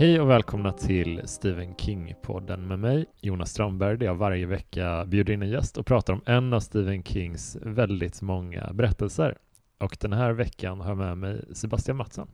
[0.00, 5.32] Hej och välkomna till Stephen King-podden med mig, Jonas Strandberg, där jag varje vecka bjuder
[5.34, 9.38] in en gäst och pratar om en av Stephen Kings väldigt många berättelser.
[9.78, 12.28] Och den här veckan har jag med mig Sebastian Mattsson.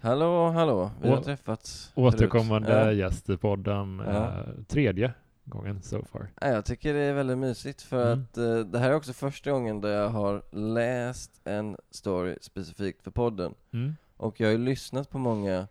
[0.00, 2.98] Hallå, hallå, vi har träffats Återkommande förut.
[2.98, 4.12] Gäst i podden, Ja.
[4.12, 5.12] eh, tredje
[5.44, 6.30] gången so far.
[6.40, 8.24] Ja, jag tycker det är väldigt mysigt för Mm.
[8.24, 13.02] att eh, det här är också första gången där jag har läst en story specifikt
[13.02, 13.54] för podden.
[13.72, 13.96] Mm.
[14.16, 15.66] Och jag har ju lyssnat på många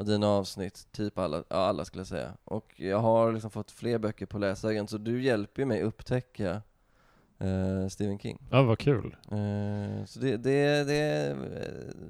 [0.00, 2.32] av dina avsnitt, typ alla, ja, alla skulle jag säga.
[2.44, 6.62] Och jag har liksom fått fler böcker på läsvägen, så du hjälper mig upptäcka
[7.38, 8.38] eh, Stephen King.
[8.50, 9.16] Ja, vad kul.
[9.30, 11.36] Eh, så det, det, det är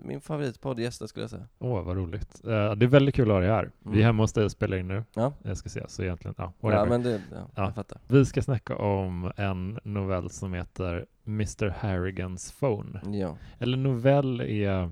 [0.05, 1.47] min favoritpoddgäst skulle jag säga.
[1.59, 2.41] Åh, vad roligt.
[2.45, 3.71] Eh, det är väldigt kul att ha dig här.
[3.79, 4.05] Vi är Mm.
[4.05, 5.05] hemma hos dig och spelar in nu.
[5.15, 6.88] Ja, Jag ska se, så egentligen, ja, ja whatever.
[6.88, 7.65] men det, ja, Ja.
[7.65, 7.99] jag fattar.
[8.09, 11.69] Vi ska snacka om en novell som heter Mr.
[11.69, 13.01] Harrigans Phone.
[13.19, 13.37] Ja.
[13.59, 14.91] Eller novell är...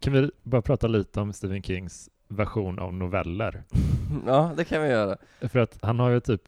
[0.00, 3.62] Kan vi bara prata lite om Stephen Kings version av noveller?
[4.26, 5.16] ja, det kan vi göra.
[5.40, 6.42] För att han har ju typ,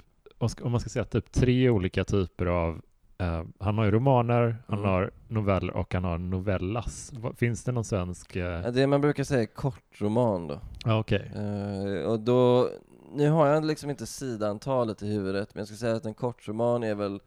[0.62, 2.80] om man ska säga typ tre olika typer av
[3.18, 4.90] eh, han har ju romaner, han Mm.
[4.90, 7.12] har noveller och han har novellas.
[7.36, 8.36] Finns det någon svensk?
[8.36, 10.60] Ja, Det man brukar säga är kortroman då.
[10.84, 11.32] Ja, okej.
[11.36, 12.68] Eh, och då,
[13.14, 16.82] nu har jag liksom inte sidantalet i huvudet, men jag ska säga att en kortroman
[16.84, 17.20] är väl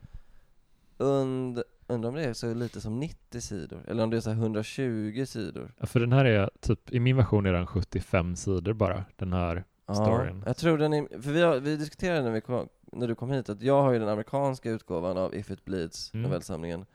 [0.97, 4.29] und, undrar om det är så lite som 90 sidor, eller om det är så
[4.29, 5.71] här 120 sidor.
[5.77, 9.33] Ja, För den här är typ, i min version är den 75 sidor bara, den
[9.33, 9.63] här.
[9.93, 10.43] Storyn.
[10.45, 13.31] jag tror den är, för vi, har, vi diskuterade när, vi kom, när du kom
[13.31, 16.23] hit att jag har ju den amerikanska utgåvan av If It Bleeds, Mm.
[16.23, 16.85] novellsamlingen,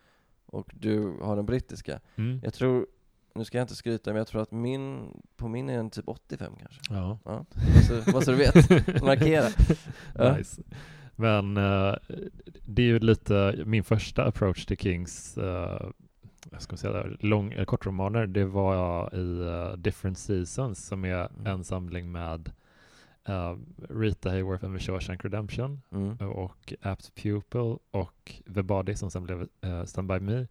[0.46, 2.00] och du har den brittiska.
[2.16, 2.40] Mm.
[2.44, 2.86] Jag tror,
[3.34, 6.08] nu ska jag inte skryta, men jag tror att min, på min är den typ
[6.08, 6.80] 85 kanske.
[6.94, 7.18] Ja.
[7.24, 7.44] Ja,
[7.88, 8.54] så, bara så du vet.
[9.02, 9.48] Markera.
[10.14, 10.36] Ja.
[10.36, 10.62] Nice.
[11.16, 11.94] Men eh,
[12.66, 15.90] det är ju lite min första approach till Kings uh,
[16.52, 18.26] jag ska säga lång, eh, kortromaner.
[18.26, 21.46] Det var i eh, Different Seasons som är Mm.
[21.46, 22.52] en samling med
[23.24, 23.56] eh,
[23.88, 26.16] Rita Hayworth and the Shawshank Redemption Mm.
[26.30, 30.46] och Apt Pupil och The Body som sen blev uh, Stand By Me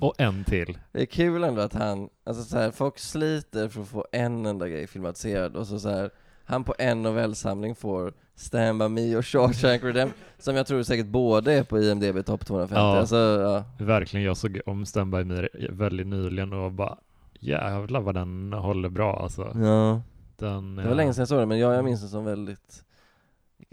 [0.00, 0.78] och en till.
[0.92, 4.46] Det är kul ändå att han, alltså så här, folk sliter för att få en
[4.46, 6.10] enda grej filmatiserad och så, så här,
[6.46, 11.06] han på en novellsamling får Stand By Me och Shawshank Redemption, som jag tror säkert
[11.06, 12.74] båda är på IMDB topp 250.
[12.74, 12.98] Ja.
[12.98, 13.84] Alltså, ja.
[13.84, 16.96] Verkligen, jag såg om Stand By Me väldigt nyligen och bara
[17.40, 19.52] jävlar vad den håller bra alltså.
[19.54, 20.02] ja.
[20.38, 22.24] Den, Det var eh, länge sedan jag såg den, men jag, jag minns den som
[22.24, 22.82] väldigt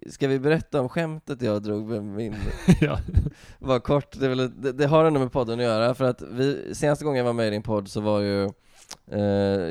[0.09, 2.35] Ska vi berätta om skämtet jag drog med min,
[2.81, 2.99] ja.
[3.59, 6.75] var kort, det, väl, det, det har ändå med podden att göra, för att vi,
[6.75, 8.49] senaste gången jag var med i din podd så var ju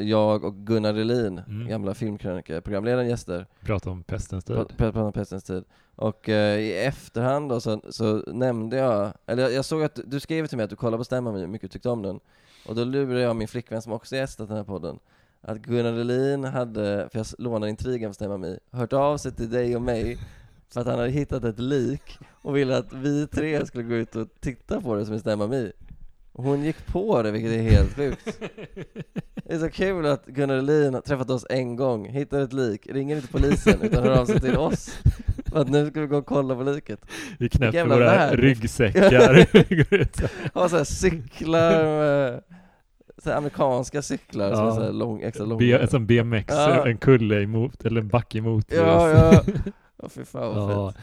[0.09, 1.69] jag och Gunnar Relin, Mm.
[1.69, 4.56] gamla filmkrönikor, programledaren gäster, Prata om pestens tid.
[4.56, 5.65] Prat- pratade om pestens tid.
[5.97, 10.21] Och eh, i efterhand då så, så nämnde jag, eller jag, jag såg att du,
[10.21, 12.21] skrev till mig att du kollade på Stämman hur mycket du tyckte om den.
[12.67, 14.99] Och då lurade jag min flickvän som också gästat den här podden,
[15.41, 19.51] att Gunnar Relin hade, för jag lånade intrigen för Stämma mig, hört av sig till
[19.51, 20.19] dig och mig
[20.69, 24.17] för att han hade hittat ett lik och ville att vi tre skulle gå ut
[24.17, 25.72] och titta på det som är Stämma mig.
[26.32, 28.38] Och hon gick på det, vilket är helt sjukt.
[29.44, 32.87] Det är så kul att Gunnar Relin har träffat oss en gång, hittar ett lik,
[32.91, 34.98] ringer inte polisen utan hör av sig till oss.
[35.47, 37.00] För att nu ska vi gå och kolla på liket.
[37.38, 38.38] Vi knäpper våra värld.
[38.38, 39.47] ryggsäckar.
[40.59, 42.42] Har så här cyklar med,
[43.19, 44.71] så här amerikanska cyklar som Ja.
[44.72, 45.59] är så här lång, extra långa.
[45.59, 46.87] B, som BMX, Ja.
[46.88, 48.66] en kulle emot, eller en backe emot.
[48.69, 49.42] Ja, ja.
[50.03, 51.03] Åh fy fan vad Ja, fett.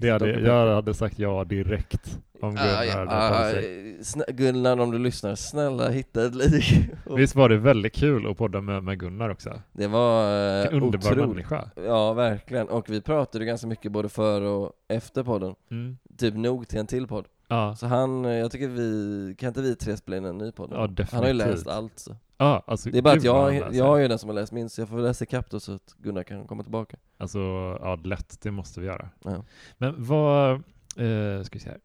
[0.00, 3.52] Det hade, jag hade sagt ja direkt om Gunnar Ah, ja, ah,
[4.00, 6.74] snä- Gunnar om du lyssnar, snälla hitta ett lik.
[7.06, 9.60] Och Visst var det väldigt kul att podda med, med Gunnar också?
[9.72, 10.24] Det var
[10.56, 11.28] eh, Vilken underbar otroligt.
[11.28, 11.70] människa.
[11.86, 12.68] Ja, verkligen.
[12.68, 15.54] Och vi pratade ganska mycket både före och efter podden.
[15.70, 15.96] Mm.
[16.18, 17.24] Typ nog till en till podd.
[17.48, 17.76] Ja.
[17.76, 20.68] Så han, eh, jag tycker vi, kan inte vi tre spela in en ny podd?
[20.72, 21.36] Ja, Han har ju definitivt.
[21.50, 22.16] läst allt så.
[22.40, 24.78] Ja, alltså Det är bara att jag, jag är ju den som har läst minst,
[24.78, 26.96] jag får väl läsa ikapp då så att Gunnar kan komma tillbaka.
[27.16, 27.38] Alltså,
[27.80, 29.08] ja lätt, det måste vi göra.
[29.24, 29.44] Ja.
[29.78, 30.50] Men vad,
[30.96, 31.80] eh, ska vi se här.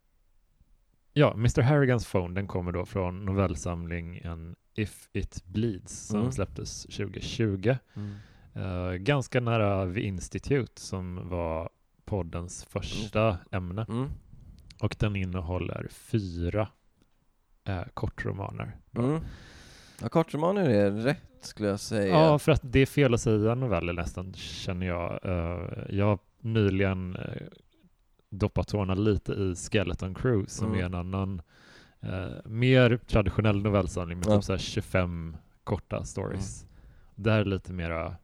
[1.14, 1.62] Ja, Mr.
[1.62, 6.32] Harrigans Phone, den kommer då från novellsamlingen If It Bleeds som Mm.
[6.32, 7.76] släpptes 2020.
[8.54, 11.70] Eh, ganska nära The Institute som var
[12.06, 13.86] poddens första ämne.
[13.90, 14.10] Mm.
[14.82, 16.68] Och den innehåller fyra
[17.64, 18.78] eh, kortromaner.
[19.98, 20.02] Mm.
[20.02, 22.08] Ja, kortromaner är rätt skulle jag säga.
[22.14, 25.20] Ja, för att det är fel att säga noveller nästan, känner jag.
[25.24, 27.48] Eh, jag har nyligen uh,
[28.30, 30.80] doppat tårna lite i Skeleton Crew, som Mm.
[30.80, 31.42] är en annan,
[32.02, 34.36] eh, mer traditionell novellsamling med Ja.
[34.36, 36.66] typ så här 25 korta stories.
[37.16, 38.16] Där är lite mera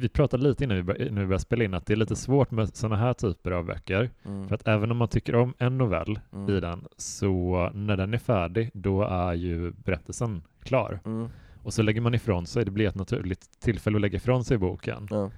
[0.00, 2.16] vi pratade lite innan vi, bör, innan vi började spela in att det är lite
[2.16, 4.10] svårt med sådana här typer av böcker.
[4.24, 4.48] Mm.
[4.48, 6.56] För att även om man tycker om en novell Mm.
[6.56, 11.00] i den, så när den är färdig, då är ju berättelsen klar.
[11.04, 11.28] Mm.
[11.62, 14.58] Och så lägger man ifrån sig, det blir ett naturligt tillfälle att lägga ifrån sig
[14.58, 15.06] boken.
[15.10, 15.30] Ja.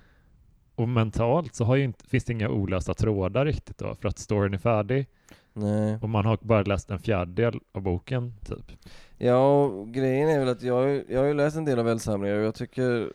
[0.75, 4.19] Och mentalt så har ju inte, finns det inga olösta trådar riktigt då, för att
[4.19, 5.07] storyn är färdig
[5.53, 5.99] Nej.
[6.03, 8.73] och man har bara läst en fjärdedel av boken, typ.
[9.19, 12.37] Ja, och grejen är väl att jag, jag har ju läst en del av novellsamlingar
[12.37, 13.13] och jag tycker,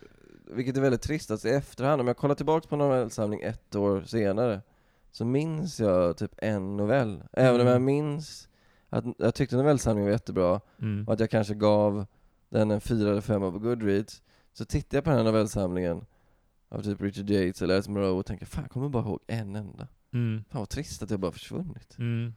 [0.50, 4.02] vilket är väldigt trist, att i efterhand, om jag kollar tillbaka på novellsamling ett år
[4.06, 4.60] senare,
[5.10, 7.22] så minns jag typ en novell.
[7.32, 7.72] Även om Mm.
[7.72, 8.48] jag minns
[8.88, 11.06] att jag tyckte novellsamlingen var jättebra, Mm.
[11.06, 12.06] och att jag kanske gav
[12.48, 14.22] den en fyra eller femma på Goodreads,
[14.52, 16.04] så tittar jag på den här novellsamlingen
[16.68, 19.88] av typ Richard Yates eller Munro och tänker fan jag kommer bara ihåg en enda.
[20.12, 20.44] Mm.
[20.50, 21.98] Fan vad trist att jag bara försvunnit.
[21.98, 22.34] Mm.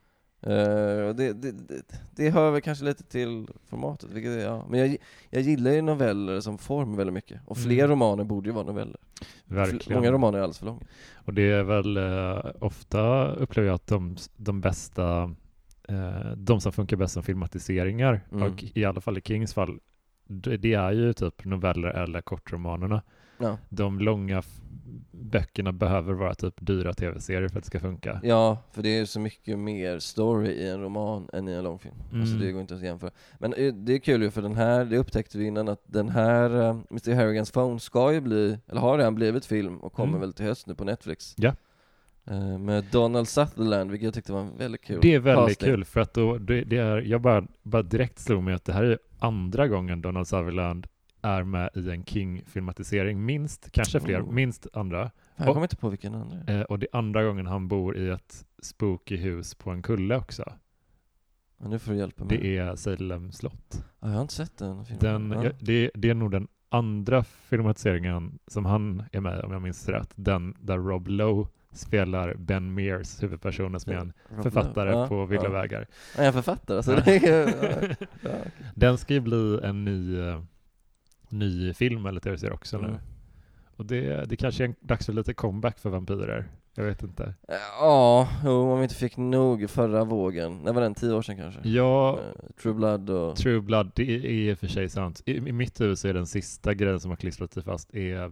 [1.08, 1.84] Och det, det, det,
[2.16, 4.66] det hör väl kanske lite till formatet, vilket ja.
[4.70, 4.98] Men jag,
[5.30, 7.42] jag gillar ju noveller som form väldigt mycket.
[7.46, 7.90] Och fler Mm.
[7.92, 8.98] romaner borde ju vara noveller.
[9.46, 10.00] Verkligen.
[10.02, 10.82] Många romaner är alldeles för långa.
[11.16, 15.36] Och det är väl eh, ofta upplever jag att de, de bästa,
[15.88, 18.44] eh, de som funkar bäst som filmatiseringar, Mm.
[18.52, 19.80] och i alla fall i Kings fall,
[20.28, 23.02] det, är ju typ noveller eller kortromanerna.
[23.38, 23.58] Ja.
[23.70, 24.42] De långa
[25.12, 28.20] böckerna behöver vara typ dyra tv-serier för att det ska funka.
[28.24, 31.96] ja, för det är så mycket mer story i en roman än i en långfilm.
[32.14, 32.40] Alltså Mm.
[32.46, 33.12] det går inte att jämföra.
[33.40, 36.10] Men eh, det är kul ju för den här, det upptäckte vi innan att den
[36.10, 40.10] här uh, Mr Harrigans Phone ska ju bli, eller har redan blivit film och kommer
[40.10, 40.22] Mm.
[40.22, 41.34] väl till höst nu på Netflix.
[41.38, 41.54] Ja.
[42.26, 45.74] Eh, med Donald Sutherland, vilket jag tyckte var väldigt kul Det är väldigt casting.
[45.76, 48.74] kul för att då, det, det är, jag bara, bara direkt slog mig att det
[48.74, 50.88] här är andra gången Donald Sutherland
[51.22, 54.32] är med i en King-filmatisering, minst, kanske fler, Oh.
[54.32, 55.12] minst andra.
[55.36, 56.54] Jag kommer inte på vilken andra.
[56.54, 60.16] Eh, och det är andra gången han bor i ett spooky hus på en kulle
[60.16, 60.44] också.
[61.58, 62.38] Ja, nu får du hjälpa mig.
[62.38, 63.86] Det är Salem slott.
[64.00, 65.30] Ja, jag har inte sett den filmen.
[65.30, 65.52] Den, ja.
[65.60, 70.10] det, det är nog den andra filmatiseringen som han är med om jag minns rätt.
[70.16, 75.08] Den där Rob Lowe spelar Ben Mears, huvudpersonen som är en Rob författare Lowe.
[75.08, 75.86] På Vilda ja.
[76.18, 76.94] jag är författare, alltså.
[76.94, 77.02] Ja.
[77.06, 77.96] Det är.
[78.76, 80.42] Den ska ju bli en ny, eh,
[81.32, 82.88] ny film eller tv-serie också nu.
[82.88, 83.00] Mm.
[83.76, 86.48] Och det, det kanske är en, dags för lite comeback för vampyrer.
[86.76, 87.34] Jag vet inte.
[87.80, 90.60] Ja, jo, om vi inte fick nog förra vågen.
[90.64, 90.96] När var den?
[90.96, 91.70] Tio år sedan kanske?
[91.70, 93.36] Ja, Eh, True Blood och...
[93.36, 95.22] True Blood, det är i och för sig sant.
[95.26, 98.32] I, I mitt huvud så är den sista grejen som har klistrat sig fast är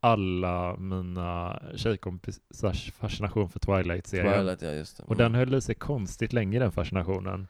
[0.00, 4.34] alla mina tjejkompisars fascination för Twilight-serien.
[4.34, 5.02] Twilight, ja just det.
[5.06, 7.48] Och den höll i sig konstigt länge den fascinationen.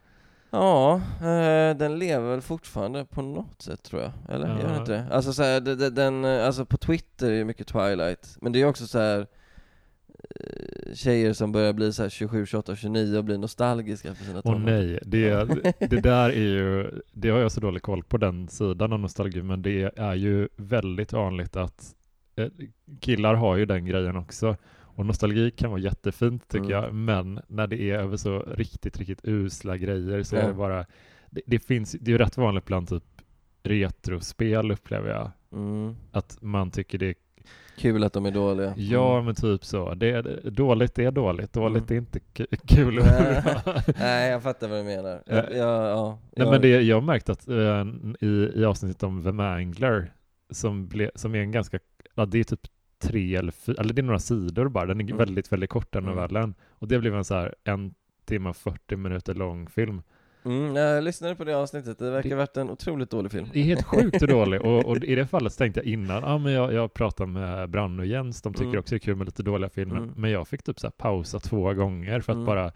[0.51, 4.13] Ja, eh, den lever väl fortfarande på något sätt tror jag.
[4.29, 4.49] Eller?
[4.49, 4.81] Gör den Ja.
[4.81, 5.07] inte det?
[5.11, 8.37] Alltså så här, det- den, eh, alltså på Twitter är det mycket Twilight.
[8.41, 9.27] Men det är också så här
[10.35, 14.39] eh, tjejer som börjar bli så här 27, 28, 29 och blir nostalgiska för sina
[14.45, 14.59] Åh tonår.
[14.71, 15.45] nej, det,
[15.81, 19.43] det där är ju, det har jag så dålig koll på den sidan av nostalgi,
[19.43, 21.95] men det är ju väldigt vanligt att
[22.37, 22.49] eh,
[23.01, 24.57] killar har ju den grejen också.
[24.99, 26.85] Och nostalgi kan vara jättefint tycker Mm.
[26.85, 30.47] jag, men när det är över så riktigt, riktigt usla grejer så är Ja.
[30.49, 30.87] det bara,
[31.31, 33.05] det, det finns, det är ju rätt vanligt bland typ
[33.63, 35.97] retrospel upplever jag, Mm.
[36.13, 37.15] att man tycker det är,
[37.79, 38.75] Kul att de är dåliga.
[38.77, 39.25] ja Mm.
[39.25, 41.95] men typ så, det är, dåligt är dåligt, dåligt Mm.
[42.05, 42.95] är inte ku- kul.
[42.95, 43.43] Nej.
[43.99, 45.23] Nej, jag fattar vad du menar.
[45.27, 47.87] Jag, jag, ja, Nej, jag, men det, jag har märkt att eh,
[48.21, 50.13] i, i avsnittet om The Mangler,
[50.51, 51.79] som, ble, som är en ganska,
[52.15, 52.61] ja, det är typ
[52.99, 55.17] tre eller fyra, eller det är några sidor bara, den är Mm.
[55.17, 56.15] väldigt, väldigt kort den Mm.
[56.15, 56.55] novellen.
[56.71, 57.95] Och det blev en så här en
[58.25, 60.03] timme och 40 minuter lång film.
[60.45, 63.47] mm, jag lyssnade på det avsnittet, det verkar Det- ha varit en otroligt dålig film.
[63.53, 66.23] Det är helt sjukt hur dålig, och, och i det fallet så tänkte jag innan,
[66.23, 68.79] ja men jag, jag pratar med Branne och Jens, de tycker Mm.
[68.81, 70.13] också det är kul med lite dåliga filmer, Mm.
[70.17, 72.47] men jag fick typ så här pausa två gånger för att Mm.
[72.47, 72.73] bara,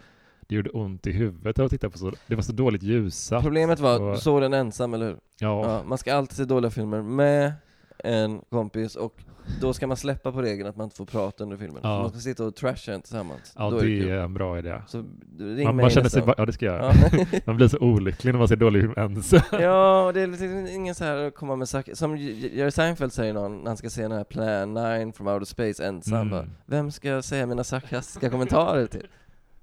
[0.48, 3.42] det gjorde ont i huvudet av att titta på så, det var så dåligt ljussatt.
[3.42, 5.16] Problemet var, och- du såg den ensam, eller hur?
[5.38, 7.52] Ja, Ja, man ska alltid se dåliga filmer med
[8.04, 9.14] en kompis och
[9.60, 11.80] då ska man släppa på regeln att man inte får prata under filmen.
[11.82, 11.98] Ja.
[12.02, 13.52] Man ska sitta och trasha den tillsammans.
[13.56, 14.08] ja då det är det kul.
[14.10, 14.82] är en bra idé.
[14.86, 14.98] Så
[15.38, 16.92] ring Man, mig man känner sig bara, ja det ska jag göra.
[17.12, 17.40] Ja.
[17.46, 19.40] Man blir så olycklig när man ser dålig film ensam.
[19.60, 23.12] ja, och det är liksom ingen så här att komma med saker, som Jerry Seinfeld
[23.12, 26.30] säger någon, när han ska se den här Plan 9 from outer space ensam Mm.
[26.30, 29.06] bara, Vem ska jag säga mina sarkastiska kommentarer till?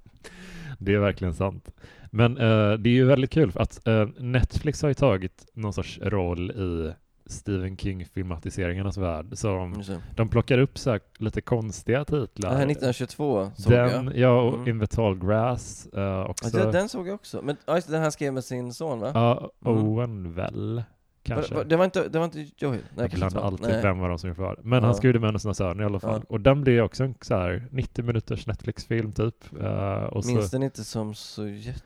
[0.80, 1.72] Det är verkligen sant.
[2.12, 5.74] Men eh, det är ju väldigt kul för att eh, Netflix har ju tagit någon
[5.74, 6.94] sorts roll i
[7.32, 9.26] Stephen King-filmatiseringarnas värld.
[9.34, 10.02] Så det.
[10.16, 12.50] de plockar upp så här lite konstiga Det titlar.
[12.50, 14.18] här 1922 såg den, jag.
[14.18, 14.88] ja, och Mm.
[14.88, 16.58] Tall grass eh, också.
[16.60, 17.42] Ja, den, såg jag också.
[17.44, 19.12] Men ja, just det, den han skrev med sin son va?
[19.14, 19.84] Ja, Mm.
[19.88, 20.84] Owen väl,
[21.24, 21.54] kanske.
[21.54, 22.80] Va- va- Det var inte, det var inte Joel?
[22.96, 23.82] Nej, jag blandar alltid Nej.
[23.82, 24.66] vem var de som gjorde vad.
[24.66, 24.86] Men Ja.
[24.86, 26.20] han skrev det med en sina söner i alla fall.
[26.24, 26.26] Ja.
[26.30, 29.36] Och den blev också en så här 90 minuters Netflix-film typ.
[29.62, 31.84] Eh, och så, Minns den inte som så jättebra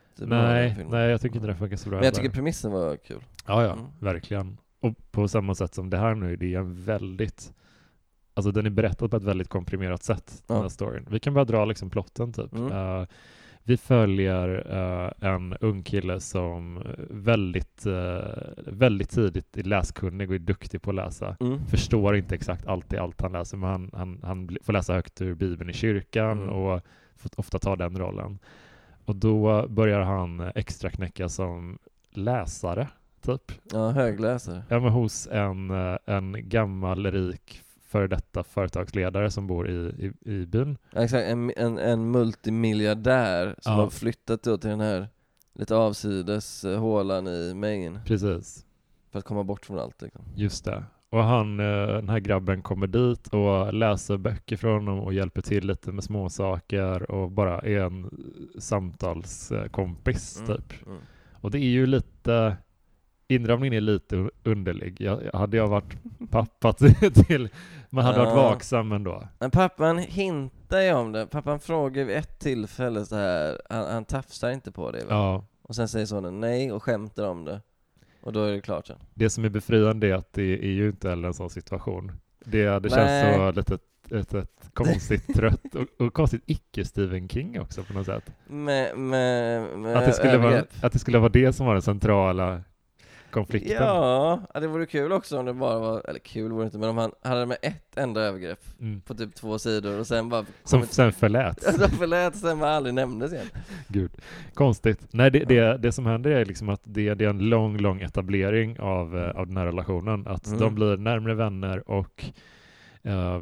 [0.51, 3.19] nej, nej, jag tycker inte den funkar så bra Men jag tycker premissen var kul.
[3.47, 3.85] Ja, ja, Mm.
[3.99, 4.57] verkligen.
[4.83, 7.53] Och på samma sätt som det här nu, det är en väldigt,
[8.33, 10.61] alltså den är berättad på ett väldigt komprimerat sätt, den Ja.
[10.61, 11.07] här storyn.
[11.09, 12.53] Vi kan bara dra liksom plotten typ.
[12.53, 12.71] Mm.
[12.71, 13.07] Eh,
[13.65, 18.27] Vi följer eh, en ung kille som väldigt, eh,
[18.67, 21.37] väldigt tidigt är läskunnig och är duktig på att läsa.
[21.39, 21.65] Mm.
[21.65, 25.35] Förstår inte exakt alltid allt han läser, men han, han, han får läsa högt ur
[25.35, 26.49] Bibeln i kyrkan Mm.
[26.49, 26.81] och
[27.15, 28.39] får ofta ta den rollen.
[29.05, 31.77] Och då börjar han extra knäcka som
[32.11, 32.87] läsare,
[33.23, 33.51] typ.
[33.71, 34.63] Ja, högläsare.
[34.69, 40.31] Ja, men hos en, eh, en gammal rik före detta företagsledare som bor i, i,
[40.33, 40.77] i byn.
[40.93, 43.79] Ja, exakt, en, en, en multimiljardär som Ja.
[43.79, 45.07] har flyttat då till den här
[45.55, 48.65] lite avsides eh, hålan i Maine Precis,
[49.11, 50.21] för att komma bort från allt liksom.
[50.35, 50.83] just det.
[51.09, 55.41] Och han, eh, den här grabben kommer dit och läser böcker från honom och hjälper
[55.41, 58.09] till lite med småsaker och bara är en
[58.59, 60.47] samtalskompis Mm.
[60.57, 60.85] typ.
[60.87, 60.97] Mm.
[61.41, 62.57] Och det är ju lite,
[63.35, 65.01] inramningen är lite un- underlig.
[65.01, 65.97] Jag, hade jag varit
[66.29, 66.73] pappa
[67.27, 67.49] till,
[67.89, 68.35] man hade varit Ja.
[68.35, 69.27] vaksam ändå.
[69.39, 74.05] Men pappan hintar ju om det, pappan frågar vid ett tillfälle så här, han, han
[74.05, 75.05] tafsar inte på det va?
[75.09, 77.61] Ja, Och sen säger sonen nej och skämtar om det.
[78.21, 78.97] Och då är det klart sen.
[79.13, 82.11] det som är befriande är att det är ju inte heller en sån situation.
[82.45, 83.73] Det, det känns så lite
[84.11, 88.23] ett, ett konstigt trött och, och konstigt icke-Stephen King också på något sätt.
[88.47, 90.69] Med, med, med Att det, skulle vara, övergrepp.
[90.83, 92.61] att det skulle vara det som var den centrala
[93.33, 93.71] konflikten.
[93.83, 96.89] Ja, det vore kul också om det bara var, eller kul vore det inte, men
[96.89, 99.01] om han hade med ett enda övergrepp Mm.
[99.01, 101.67] på typ två sidor och sen bara Som kommit- sen förläts.
[101.67, 103.45] Alltså förlät sen bara aldrig nämndes igen.
[103.87, 104.11] Gud,
[104.53, 105.07] konstigt.
[105.11, 108.01] Nej, det, det, det som händer är liksom att det, det är en lång, lång
[108.01, 110.27] etablering av, eh, av den här relationen.
[110.27, 110.59] Att Mm.
[110.59, 112.25] de blir närmare vänner och
[113.03, 113.41] eh,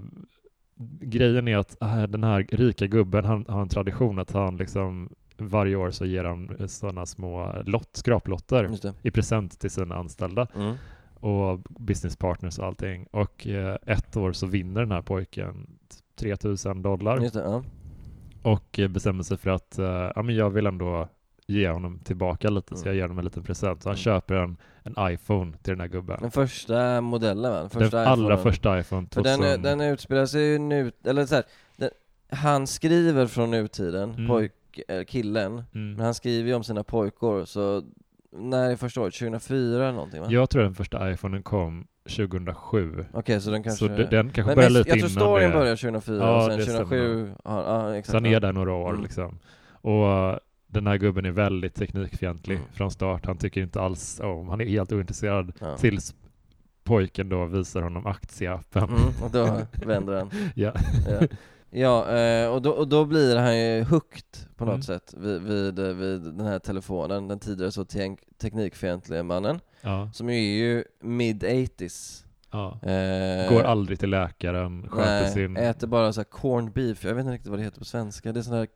[1.01, 5.10] grejen är att eh, den här rika gubben, han har en tradition att han liksom
[5.48, 8.69] varje år så ger han sådana små lott, skraplotter
[9.01, 10.75] i present till sina anställda Mm.
[11.19, 13.07] och business partners och allting.
[13.12, 15.67] Och eh, ett år så vinner den här pojken
[16.15, 17.63] 3000 dollar det, ja.
[18.41, 21.07] och eh, bestämmer sig för att eh, ja, men jag vill ändå
[21.48, 22.88] ge honom tillbaka lite, så Mm.
[22.88, 23.83] jag ger honom en liten present.
[23.83, 23.98] Så han Mm.
[24.03, 26.17] köper en, en iPhone till den här gubben.
[26.21, 27.69] Den första modellen va?
[27.69, 29.41] Första den allra första iPhone För 2000.
[29.41, 31.43] den, den utspelar sig ju nu, eller så här,
[31.77, 31.89] den,
[32.29, 34.27] han skriver från nutiden, Mm.
[34.27, 34.51] pojk,
[34.88, 35.94] eller killen, mm.
[35.94, 37.84] men han skriver ju om sina pojkor, så
[38.32, 39.13] när är första året?
[39.13, 40.28] 2004 eller någonting va?
[40.30, 43.06] Jag tror den första iPhonen kom 2007.
[43.13, 43.88] Okej, så den kanske...
[43.88, 45.58] Så de- den kanske men, börjar men lite jag tror innan storyn det.
[45.58, 48.12] börjar 2004 Ja, och sen det 2007, ja, ja exakt.
[48.12, 49.04] Så han är där några år Mm.
[49.04, 49.40] liksom.
[49.72, 50.38] Och eh,
[50.68, 52.68] den här gubben är väldigt teknikfientlig Mm.
[52.74, 53.25] från start.
[53.25, 55.78] Han tycker inte alls om, han är helt ointresserad ja.
[55.78, 56.16] tills
[56.84, 58.84] pojken då visar honom aktieappen.
[58.84, 60.32] Mm, och då vänder han.
[60.56, 60.74] Ja.
[61.10, 61.28] Ja,
[61.72, 64.82] ja eh, och, då, och då blir han ju hooked på något Mm.
[64.84, 70.30] sätt vid, vid, vid den här telefonen, den tidigare så te- teknikfientliga mannen, Ja, som
[70.30, 72.24] ju är ju mid-80s.
[72.51, 72.80] ja.
[72.84, 75.58] Eh, Går aldrig till läkaren, sköter nej, sin...
[75.58, 78.32] äter bara så här corned beef, jag vet inte riktigt vad det heter på svenska,
[78.32, 78.68] det är sån här,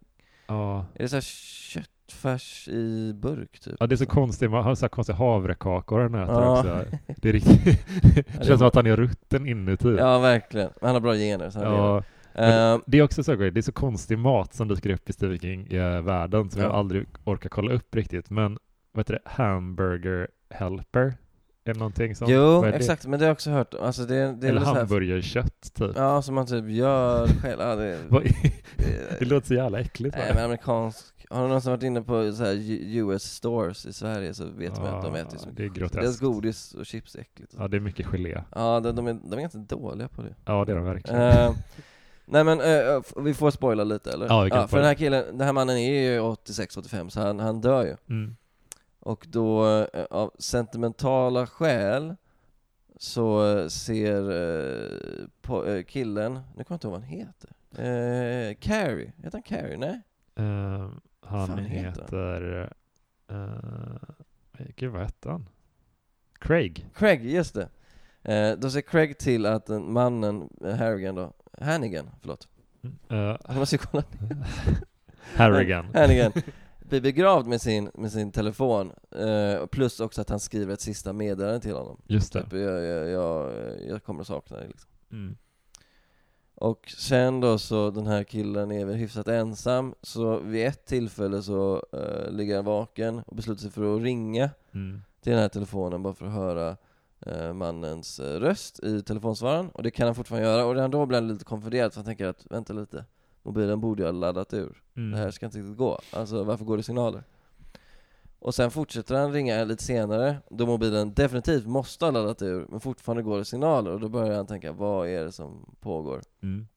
[0.48, 0.86] Ja.
[0.94, 3.76] är det så här köttfärs i burk typ?
[3.80, 4.52] ja, det är så konstigt.
[4.52, 6.60] Man har så här konstiga havrekakor han äter Ja.
[6.60, 6.86] också.
[7.18, 7.86] Det är riktigt...
[8.40, 9.96] det känns som att han är rutten inuti.
[10.00, 12.04] Ja verkligen, han har bra gener så han lever.
[12.36, 15.14] Men Eh, det är också så det är så konstig mat som dyker upp i
[15.14, 16.68] Stephen King-världen som Ja.
[16.68, 18.30] jag aldrig orkar kolla upp riktigt.
[18.30, 18.58] Men
[18.92, 19.22] vad heter det?
[19.30, 21.14] Hamburger helper?
[21.68, 22.32] Är det någonting som...
[22.32, 22.74] jo, det?
[22.74, 25.92] exakt, men det har jag också hört, alltså det, det är Eller hamburgerkött typ.
[25.96, 27.98] Ja, som man typ gör själv, ja, det,
[29.20, 30.16] det, låter så jävla äckligt.
[30.18, 32.56] Nej men amerikansk, har du någonsin varit inne på så här
[32.96, 36.02] US stores i Sverige så vet man att de äter så det är groteskt.
[36.02, 37.56] Deras godis och chips är äckligt.
[37.58, 38.42] Ja, det är mycket gelé.
[38.56, 40.36] Ja, de, de, är, de är ganska dåliga på det.
[40.46, 41.22] Ja, det är de verkligen.
[41.22, 41.52] Eh,
[42.26, 42.60] nej men,
[43.00, 44.26] f- vi får spoila lite eller?
[44.28, 44.82] Ja, vi kan för spoila.
[44.82, 47.96] den här killen, den här mannen är ju 86-85 så han, han dör ju.
[48.10, 48.36] Mm.
[49.00, 52.16] Och då, eh, av sentimentala skäl
[52.98, 53.40] så
[53.70, 54.22] ser
[55.42, 57.50] på, eh, killen, nu kommer jag inte ihåg vad han heter.
[57.78, 59.78] Eh, Carrie, heter han Carrie?
[59.78, 60.02] Nej?
[60.36, 60.90] Eh,
[61.22, 62.70] han Fan heter heter...
[63.32, 63.96] Uh,
[64.76, 65.50] gud, vad hette han?
[66.40, 66.90] Craig.
[66.96, 67.70] Craig, just det.
[68.26, 72.48] Eh, då ser Craig till att mannen, eh, Harrigan då, Hannigan, förlåt.
[73.12, 73.18] Uh,
[73.48, 74.04] Jag måste ju kolla.
[75.36, 75.86] Harrigan.
[75.94, 76.32] Hannigan.
[76.90, 81.14] Blir begravd med sin, med sin telefon, eh, plus också att han skriver ett sista
[81.14, 82.02] meddelande till honom.
[82.08, 82.44] Just det.
[82.44, 83.54] Typ, jag, jag, jag,
[83.88, 84.90] jag kommer att sakna dig liksom.
[85.12, 85.38] Mm.
[86.56, 91.42] Och sen då så, den här killen är väl hyfsat ensam, så vid ett tillfälle
[91.42, 95.02] så eh, ligger han vaken och beslutar sig för att ringa Mm.
[95.22, 96.78] till den här telefonen bara för att höra
[97.54, 101.18] mannens eh, röst i telefonsvararen och det kan han fortfarande göra och redan då blir
[101.18, 103.06] han lite konfunderad för han tänker att vänta lite
[103.44, 105.12] mobilen borde jag ha laddat ur Mm.
[105.12, 107.24] det här ska inte riktigt gå, alltså varför går det signaler?
[108.40, 112.80] Och sen fortsätter han ringa lite senare då mobilen definitivt måste ha laddat ur men
[112.80, 116.22] fortfarande går det signaler och då börjar han tänka vad är det som pågår?
[116.44, 116.68] Mm.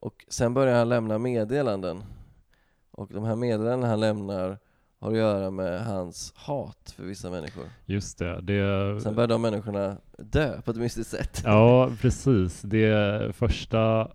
[0.00, 2.02] Och sen börjar han lämna meddelanden
[2.90, 4.58] Och de här meddelanden han lämnar
[5.00, 7.64] har att göra med hans hat för vissa människor.
[7.86, 8.40] Just det.
[8.40, 9.00] det...
[9.00, 11.42] Sen börjar de människorna dö på ett mystiskt sätt.
[11.44, 12.62] Ja, precis.
[12.62, 14.08] Det är första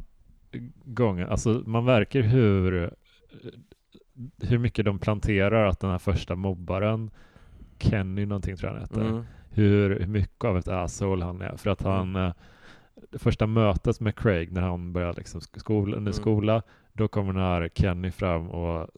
[0.86, 2.94] gången, alltså man verkar hur,
[4.42, 7.12] hur mycket de planterar att den här första mobbaren,
[7.80, 9.24] Kenny någonting tror jag han heter, Mm.
[9.50, 11.58] hur, hur mycket av ett asshole han är.
[11.58, 12.26] För att han, Mm.
[12.26, 12.34] eh,
[13.12, 16.22] det första mötet med Craig när han börjar liksom skola, under Mm.
[16.22, 16.62] skola,
[16.94, 18.90] då kommer den här Kenny fram och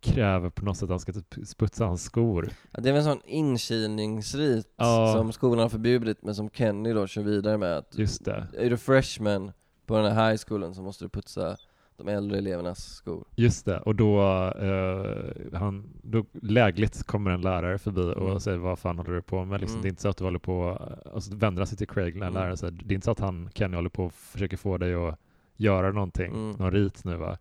[0.00, 2.48] kräver på något sätt att han ska typ sputsa hans skor.
[2.70, 5.12] Ja, det är väl en sån inkilningsrit Ja.
[5.16, 8.46] som skolan har förbjudit men som Kenny då kör vidare med att Just det.
[8.58, 9.52] är du freshman
[9.86, 11.56] på den här high schoolen så måste du putsa
[11.96, 13.24] de äldre elevernas skor.
[13.36, 14.20] Just det, och då,
[14.60, 18.40] eh, han, då lägligt kommer en lärare förbi och Mm.
[18.40, 19.60] säger vad fan håller du på med?
[19.60, 19.82] Liksom, Mm.
[19.82, 20.78] Det är inte så att du håller på,
[21.12, 22.40] och så vänder han sig till Craig, den här Mm.
[22.40, 24.94] läraren, säger, det är inte så att han, Kenny, håller på och försöker få dig
[24.94, 25.18] att
[25.56, 26.50] göra någonting, Mm.
[26.50, 27.38] någon rit nu va?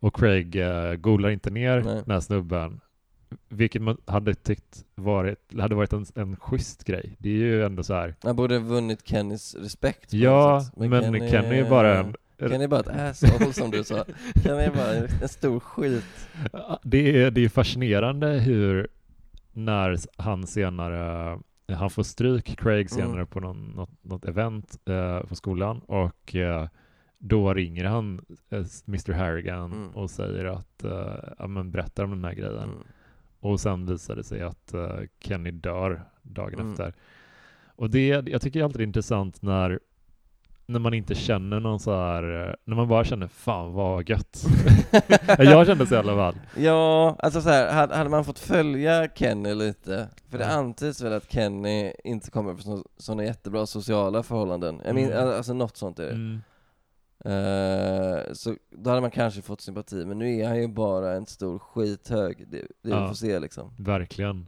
[0.00, 1.94] Och Craig eh, golar inte ner Nej.
[1.94, 2.80] den här snubben,
[3.48, 7.16] vilket man hade tyckt varit, hade varit en, en schysst grej.
[7.18, 10.72] Det är ju ändå så här, Han borde ha vunnit Kennys respekt ja, sätt.
[10.76, 14.04] men, Kenny, är bara en Kenny är bara ett asshole som du sa.
[14.42, 16.04] Kenny är bara en, en stor skit.
[16.82, 18.88] Det är, det är fascinerande hur
[19.52, 21.38] när han senare,
[21.72, 23.26] han får stryk, Craig senare Mm.
[23.26, 26.68] på någon, något, något event eh, på skolan och eh,
[27.22, 29.88] då ringer han eh, Mr Harrigan Mm.
[29.90, 32.62] och säger att, eh, ja men berättar om den här grejen.
[32.62, 32.76] Mm.
[33.40, 36.70] Och sen visar det sig att eh, Kenny dör dagen Mm.
[36.70, 36.94] efter.
[37.76, 39.80] Och det, jag tycker alltid det är intressant när
[40.66, 44.44] när man inte känner någon så här, när man bara känner fan vad gött.
[45.38, 46.34] jag kände så i alla fall.
[46.56, 51.32] Ja, alltså så här, hade, man fått följa Kenny lite, för det antyds väl att
[51.32, 54.80] Kenny inte kommer från sådana jättebra sociala förhållanden.
[54.84, 55.28] Jag min, Mm.
[55.28, 56.38] alltså något sånt är det.
[57.24, 61.26] Eh, så då hade man kanske fått sympati, men nu är han ju bara en
[61.26, 62.44] stor skithög.
[62.48, 63.02] Det, det Ja.
[63.02, 63.74] vi får se liksom.
[63.78, 64.46] Verkligen.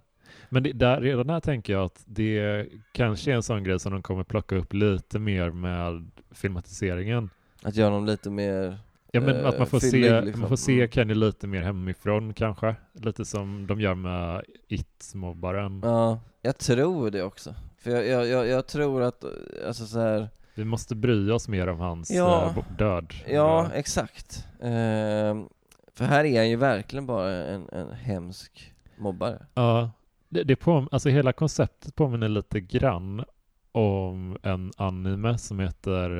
[0.48, 3.92] Men det, där, redan här tänker jag att det kanske är en sån grej som
[3.92, 7.30] de kommer plocka upp lite mer med filmatiseringen.
[7.62, 8.78] Att göra honom lite mer
[9.14, 10.40] Ja men Eh, att man får, fyllig, se, liksom.
[10.40, 10.90] man får se Mm.
[10.90, 12.74] Kenny lite mer hemifrån kanske.
[12.92, 15.80] Lite som de gör med It-mobbaren.
[15.84, 17.54] Ja, jag tror det också.
[17.78, 19.24] För jag, jag, jag, jag tror att,
[19.66, 22.54] alltså så här, Vi måste bry oss mer om hans Ja.
[22.56, 23.14] eh, död.
[23.28, 24.46] ja exakt.
[24.62, 25.48] Ehm,
[25.94, 29.46] för här är han ju verkligen bara en, en hemsk mobbare.
[29.54, 29.90] Ja,
[30.28, 33.24] det, det på, alltså hela konceptet påminner lite grann
[33.72, 36.10] om en anime som heter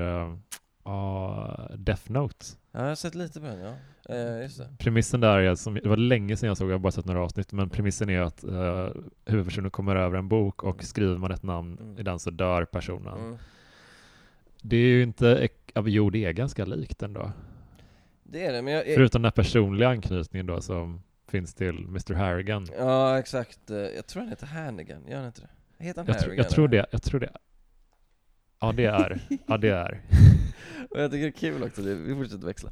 [0.87, 2.47] uh, Death Note.
[2.73, 3.73] Ja, jag har sett lite på den, ja.
[4.15, 4.69] Eh, just det.
[4.79, 7.21] Premissen där är, som, det var länge sedan jag såg, jag har bara sett några
[7.25, 8.89] avsnitt, men premissen är att uh,
[9.27, 11.99] huvudpersonen kommer över en bok och skriver man ett namn Mm.
[11.99, 13.19] i den så dör personen.
[13.19, 13.37] Mm.
[14.63, 17.33] Det är ju inte, jo det är ganska likt ändå.
[18.23, 18.85] Det är det, men jag...
[18.85, 22.67] Förutom den här personliga anknytningen då som finns till Mr Harrigan.
[22.79, 23.61] ja, exakt.
[23.97, 25.85] Jag tror han heter Hannigan, gör han inte det?
[25.85, 26.37] Heter han Jag, Harrigan?
[26.37, 27.33] jag tror det, jag tror det.
[28.61, 30.01] Ja det är, ja det är.
[30.91, 32.71] Och jag tycker det är kul också, vi fortsätter växla.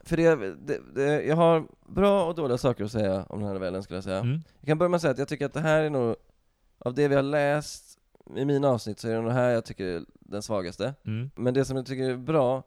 [0.00, 3.54] För det, det, det, jag har bra och dåliga saker att säga om den här
[3.54, 4.18] novellen skulle jag säga.
[4.18, 4.40] Mm.
[4.60, 6.16] Jag kan börja med att säga att jag tycker att det här är nog,
[6.78, 7.93] av det vi har läst
[8.36, 10.94] i mina avsnitt så är det nog här jag tycker är den svagaste.
[11.06, 11.30] Mm.
[11.34, 12.62] Men det som jag tycker är bra,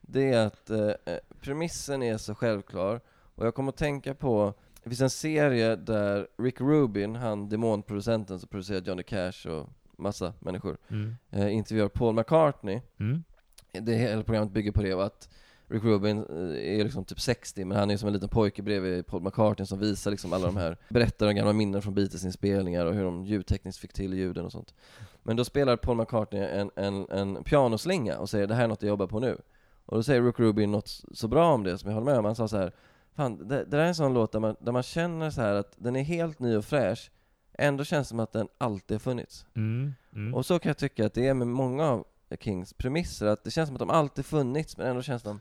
[0.00, 3.00] det är att eh, eh, premissen är så självklar,
[3.34, 8.38] och jag kommer att tänka på, det finns en serie där Rick Rubin, han demonproducenten
[8.38, 11.16] som producerar Johnny Cash och massa människor, Mm.
[11.30, 12.80] eh, intervjuar Paul McCartney.
[12.98, 13.24] Mm.
[13.72, 15.28] Det hela programmet bygger på det, och att
[15.68, 19.06] Rick Rubin eh, är liksom typ 60, men han är som en liten pojke bredvid
[19.06, 22.94] Paul McCartney som visar liksom alla de här, berättar om gamla minnen från Beatles-inspelningar och
[22.94, 24.74] hur de ljudtekniskt fick till ljuden och sånt.
[25.22, 28.82] Men då spelar Paul McCartney en, en, en pianoslinga och säger det här är något
[28.82, 29.38] jag jobbar på nu.
[29.86, 32.24] Och då säger Rick Rubin något så bra om det som jag håller med om.
[32.24, 32.72] Han sa så här,
[33.16, 35.54] Fan, det, det där är en sån låt där man, där man känner så här
[35.54, 37.10] att den är helt ny och fräsch,
[37.52, 39.46] ändå känns det som att den alltid har funnits.
[39.54, 39.94] Mm.
[40.14, 40.34] Mm.
[40.34, 42.06] Och så kan jag tycka att det är med många av
[42.40, 45.40] Kings premisser, att det känns som att de alltid funnits, men ändå känns de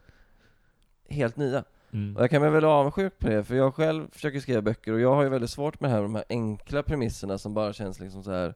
[1.10, 1.64] helt nya.
[1.92, 2.16] Mm.
[2.16, 5.00] Och jag kan vara väldigt avundsjuk på det, för jag själv försöker skriva böcker och
[5.00, 8.00] jag har ju väldigt svårt med det här, de här enkla premisserna som bara känns
[8.00, 8.54] liksom så här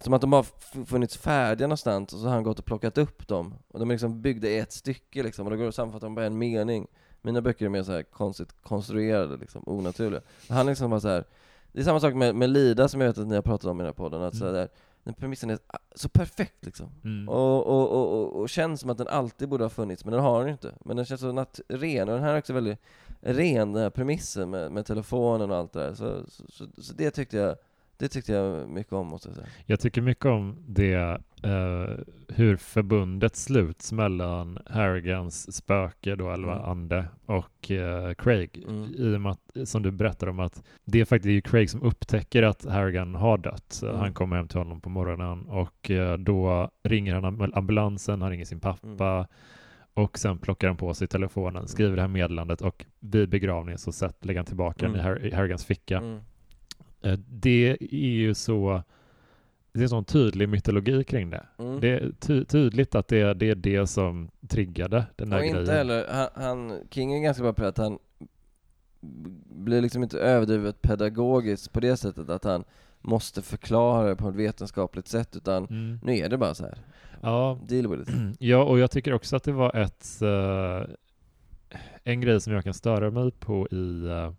[0.00, 0.46] som att de har
[0.86, 3.54] funnits färdiga någonstans och så har han gått och plockat upp dem.
[3.68, 6.06] Och de är liksom byggda i ett stycke liksom, och då går det att sammanfatta
[6.06, 6.86] dem på en mening.
[7.22, 10.20] Mina böcker är mer så här konstigt konstruerade, liksom, onaturliga.
[10.48, 11.24] Han liksom bara så här.
[11.72, 13.76] Det är samma sak med, med Lida som jag vet att ni har pratat om
[13.76, 14.54] i den här podden, att så Mm.
[14.54, 14.68] där,
[15.04, 15.58] den premissen är
[15.94, 16.90] så perfekt liksom.
[17.04, 17.28] Mm.
[17.28, 20.22] Och, och, och, och, och känns som att den alltid borde ha funnits, men den
[20.22, 20.74] har den inte.
[20.84, 22.78] Men den känns så ren, och den här är också väldigt
[23.20, 25.94] ren, den här premissen med, med telefonen och allt det där.
[25.94, 27.56] Så, så, så, så det tyckte jag
[28.00, 29.48] det tyckte jag mycket om måste jag säga.
[29.66, 31.94] Jag tycker mycket om det eh,
[32.28, 36.64] hur förbundet sluts mellan Harrigans spöke då, eller Mm.
[36.64, 38.64] ande, och eh, Craig.
[38.68, 38.94] Mm.
[38.96, 42.42] I och med att, som du berättar om att det är faktiskt Craig som upptäcker
[42.42, 43.80] att Harrigan har dött.
[43.82, 43.96] Mm.
[43.96, 48.30] Han kommer hem till honom på morgonen och eh, då ringer han am- ambulansen, han
[48.30, 49.26] ringer sin pappa Mm.
[49.94, 53.92] och sen plockar han på sig telefonen, skriver det här meddelandet och vid begravningen så
[53.92, 55.36] sätt, lägger han tillbaka den i, Mm.
[55.36, 55.96] Harrigans ficka.
[55.98, 56.20] Mm.
[57.02, 58.82] Eh, Det är ju så,
[59.72, 61.46] det är en sån tydlig mytologi kring det.
[61.58, 61.80] Mm.
[61.80, 65.58] Det är ty tydligt att det är, det är det som triggade den och grejen.
[65.58, 67.98] inte heller, han, han, King är ganska bra på det att han
[69.44, 72.64] blir liksom inte överdrivet pedagogisk på det sättet att han
[73.00, 75.98] måste förklara det på ett vetenskapligt sätt utan Mm.
[76.02, 76.78] nu är det bara så här.
[77.20, 78.16] Ja, deal with it.
[78.38, 80.94] ja, och jag tycker också att det var ett eh,
[82.04, 84.32] en grej som jag kan störa mig på i uh,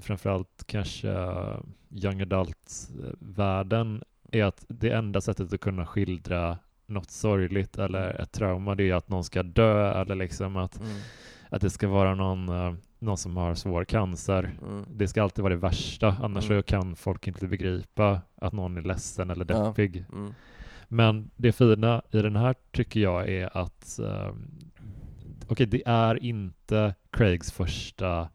[0.00, 7.78] framförallt kanske uh, young adult-världen är att det enda sättet att kunna skildra något sorgligt
[7.78, 10.96] eller ett trauma det är att någon ska dö eller liksom att, Mm.
[11.50, 14.58] att det ska vara någon, eh, någon som har svår cancer.
[14.62, 14.84] Mm.
[14.90, 16.58] Det ska alltid vara det värsta, annars Mm.
[16.62, 19.64] så kan folk inte begripa att någon är ledsen eller Ja.
[19.64, 20.04] deppig.
[20.12, 20.34] Mm.
[20.88, 24.32] Men det fina i den här tycker jag är att uh,
[25.48, 28.28] okej, det är inte Craigs första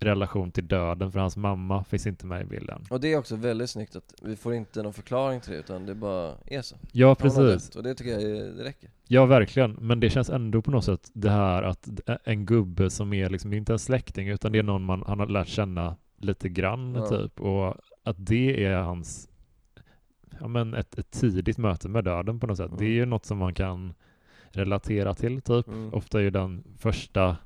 [0.00, 2.84] relation till döden för hans mamma finns inte med i bilden.
[2.90, 5.86] Och det är också väldigt snyggt att vi får inte någon förklaring till det utan
[5.86, 6.76] det bara är så.
[6.92, 7.76] Ja, precis.
[7.76, 8.90] Och det tycker jag är, det räcker.
[9.06, 9.72] Ja, verkligen.
[9.72, 11.88] Men det känns ändå på något sätt det här att
[12.24, 15.26] en gubbe som är liksom inte en släkting utan det är någon man han har
[15.26, 17.08] lärt känna lite grann Ja.
[17.08, 19.28] typ och att det är hans
[20.40, 22.66] ja men ett, ett tidigt möte med döden på något sätt.
[22.66, 22.78] Mm.
[22.78, 23.94] Det är ju något som man kan
[24.50, 25.68] relatera till typ.
[25.68, 25.94] Mm.
[25.94, 27.36] Ofta är ju den första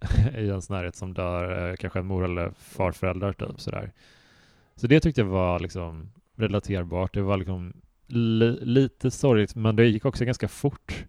[0.38, 3.92] i ens närhet som dör eh, kanske en mor eller farföräldrar typ sådär.
[4.76, 7.14] Så det tyckte jag var liksom relaterbart.
[7.14, 7.72] Det var liksom
[8.06, 11.04] li, lite sorgligt men det gick också ganska fort.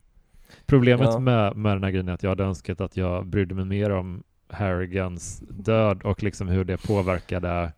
[0.65, 1.19] Problemet Ja.
[1.19, 3.89] med, med den här grejen är att jag hade önskat att jag brydde mig mer
[3.89, 7.71] om Harrigans död och liksom hur det påverkade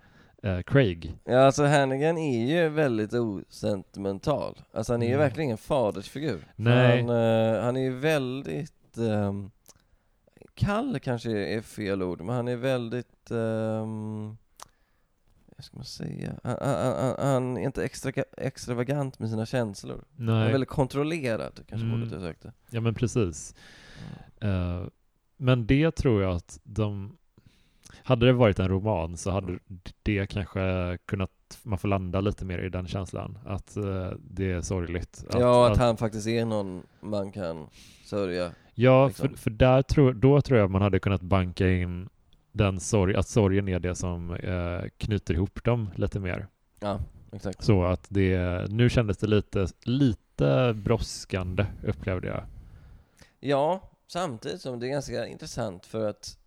[0.44, 1.14] eh, Craig.
[1.24, 4.62] Ja alltså Hannigan är ju väldigt osentimental.
[4.74, 5.24] Alltså han är ju Mm.
[5.26, 6.48] verkligen ingen fadersfigur.
[6.56, 7.02] Nej.
[7.02, 9.52] Han, eh, han är ju väldigt ehm,
[10.62, 14.38] kall kanske är fel ord, men han är väldigt um,
[15.64, 16.34] ska man säga?
[16.44, 20.04] Han, han, han, är inte extra, extravagant med sina känslor.
[20.18, 22.02] Han är Nej, väldigt kontrollerad, kanske Mm.
[22.02, 22.54] ordet jag sökte.
[22.70, 23.56] ja men precis.
[24.42, 24.84] Eh,
[25.38, 27.18] men det tror jag att de...
[28.04, 29.60] Hade det varit en roman så hade
[30.04, 31.32] det kanske kunnat...
[31.64, 33.38] Man får landa lite mer i den känslan.
[33.46, 35.26] Att eh, det är sorgligt.
[35.34, 37.68] ja, att, han faktiskt är någon man kan
[38.06, 38.52] sörja.
[38.74, 39.30] Ja, liksom.
[39.30, 42.10] för, för där tror, då tror jag man hade kunnat banka in
[42.52, 46.48] den sorg, att sorgen är det som eh, knyter ihop dem lite mer.
[46.80, 47.00] Ja,
[47.32, 47.64] exakt.
[47.64, 52.44] Så att det, nu kändes det lite, lite brådskande upplevde jag.
[53.40, 56.38] Ja, samtidigt som det är ganska intressant för att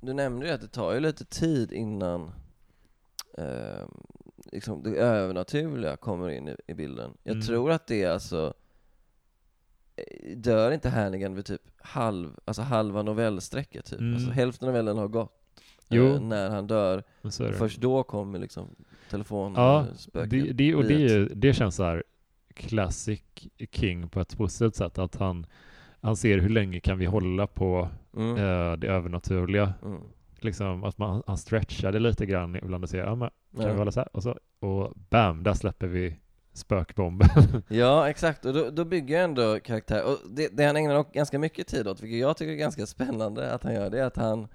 [0.00, 2.32] du nämnde ju att det tar ju lite tid innan
[3.38, 3.86] eh,
[4.52, 7.10] liksom det övernaturliga kommer in i, i bilden.
[7.22, 7.46] Jag Mm.
[7.46, 8.54] tror att det är alltså
[10.36, 14.00] Dör inte Hannigan vid typ halv, alltså halva novellsträcket typ?
[14.00, 14.14] Mm.
[14.14, 15.32] Alltså hälften av novellen har gått
[15.88, 16.04] Jo.
[16.06, 17.02] eh, när han dör.
[17.58, 18.68] Först då kommer liksom
[19.10, 22.04] telefon Ja, det, det, och det, det känns så här
[22.54, 23.22] classic
[23.72, 24.98] King på ett positivt sätt.
[24.98, 25.46] Att han,
[26.00, 28.36] han ser hur länge kan vi hålla på Mm.
[28.36, 29.74] eh, det övernaturliga.
[29.84, 30.00] Mm.
[30.40, 33.72] Liksom att man, han stretchar det lite grann ibland och säger ja men kan Ja.
[33.72, 34.08] vi hålla så här?
[34.16, 36.16] Och, så, och bam, där släpper vi
[36.56, 37.28] spökbomben.
[37.68, 38.44] Ja, exakt.
[38.44, 40.04] Och då, då bygger jag ändå karaktär.
[40.04, 43.52] Och det, det han ägnar ganska mycket tid åt, vilket jag tycker är ganska spännande
[43.52, 44.48] att han gör, det är att han...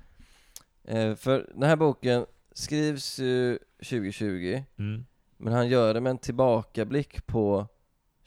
[0.84, 5.06] Eh, för den här boken skrivs ju 2020, mm.
[5.38, 7.68] men han gör det med en tillbakablick på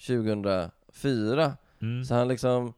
[0.06, 1.56] 2004.
[1.82, 2.04] Mm.
[2.04, 2.72] Så han liksom...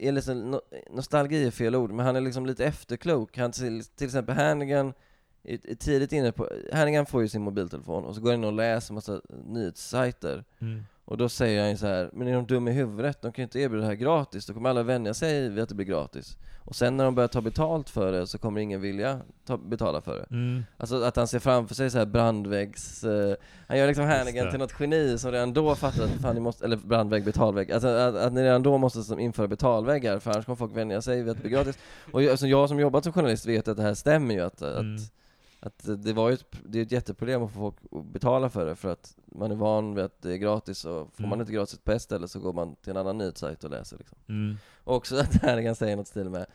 [0.00, 3.38] Är liksom, no, nostalgi är fel ord, men han är liksom lite efterklok.
[3.38, 4.92] Han till, till exempel Hannigan
[5.78, 6.48] tidigt inne på...
[6.72, 10.44] Hannigan får ju sin mobiltelefon och så går han in och läser massa nyhetssajter.
[10.60, 10.82] Mm.
[11.04, 13.22] Och då säger han ju så här, men är de dumma i huvudet?
[13.22, 15.68] De kan ju inte erbjuda det här gratis, då kommer alla vänja sig vid att
[15.68, 16.36] det blir gratis.
[16.64, 20.00] Och sen när de börjar ta betalt för det så kommer ingen vilja ta, betala
[20.00, 20.26] för det.
[20.30, 20.64] Mm.
[20.76, 23.04] Alltså att han ser framför sig så här brandväggs...
[23.04, 26.40] Eh, han gör liksom Hannigan till något geni som redan då fattar att fan ni
[26.40, 27.72] måste, eller brandvägg, betalvägg.
[27.72, 31.02] Alltså att, att ni redan då måste som införa betalväggar för annars kommer folk vänja
[31.02, 31.78] sig vid att det blir gratis.
[32.12, 34.94] Och alltså jag som jobbat som journalist vet att det här stämmer ju att, Mm.
[34.94, 35.12] att
[35.60, 38.66] att det var ju ett, det är ett jätteproblem att få folk att betala för
[38.66, 41.40] det för att man är van vid att det är gratis och får man Mm.
[41.40, 44.18] inte gratis på ett ställe så går man till en annan nyhetssajt och läser liksom.
[44.28, 44.56] Mm.
[44.84, 46.46] Och också att Hannigan säger något stil med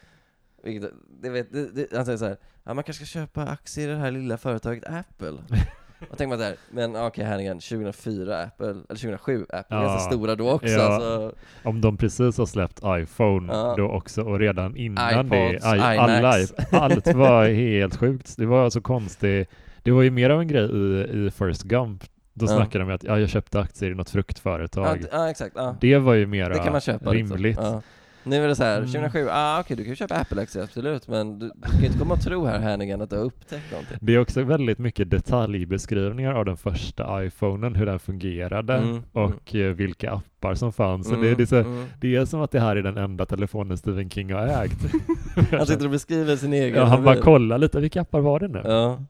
[0.63, 3.87] vilket, det vet, det, det, han säger så här, ja man kanske ska köpa aktier
[3.89, 5.37] i det här lilla företaget Apple.
[6.11, 9.81] Och tänker man såhär, men okej okay, här igen, 2004 Apple, eller 2007 Apple, Ja.
[9.81, 10.67] ganska stora då också.
[10.67, 10.99] Ja.
[10.99, 11.31] Så,
[11.69, 13.73] Om de precis har släppt iPhone Ja.
[13.77, 16.33] då också och redan innan det, iPods, i, alla,
[16.71, 18.33] allt var helt sjukt.
[18.37, 19.49] Det var så konstigt.
[19.83, 22.03] Det var ju mer av en grej i, i First Gump.
[22.33, 22.47] Då Ja.
[22.47, 25.01] snackade de om att ja, jag köpte aktier i något ja, fruktföretag.
[25.01, 25.75] d- ja exakt, ja.
[25.81, 26.25] Det var ju
[26.65, 27.39] det man köpa rimligt.
[27.39, 27.81] Liksom.
[28.23, 28.87] Nu är det så här, Mm.
[28.87, 31.99] 2007, ah, okej du kan ju köpa Apple-aktier absolut, men du, du kan ju inte
[31.99, 33.97] komma och tro här Hannigan att du har upptäckt någonting.
[34.01, 39.03] Det är också väldigt mycket detaljbeskrivningar av den första iPhonen, hur den fungerade Mm, mm.
[39.11, 41.07] och eh, vilka appar som fanns.
[41.07, 41.85] Så det, det, är så, mm.
[42.01, 44.77] det är som att det här är den enda telefonen Stephen King har ägt.
[45.51, 48.47] Han sitter och beskriver sin egen ja, han bara kollar lite, vilka appar var det
[48.47, 48.61] nu?
[48.63, 49.03] Ja.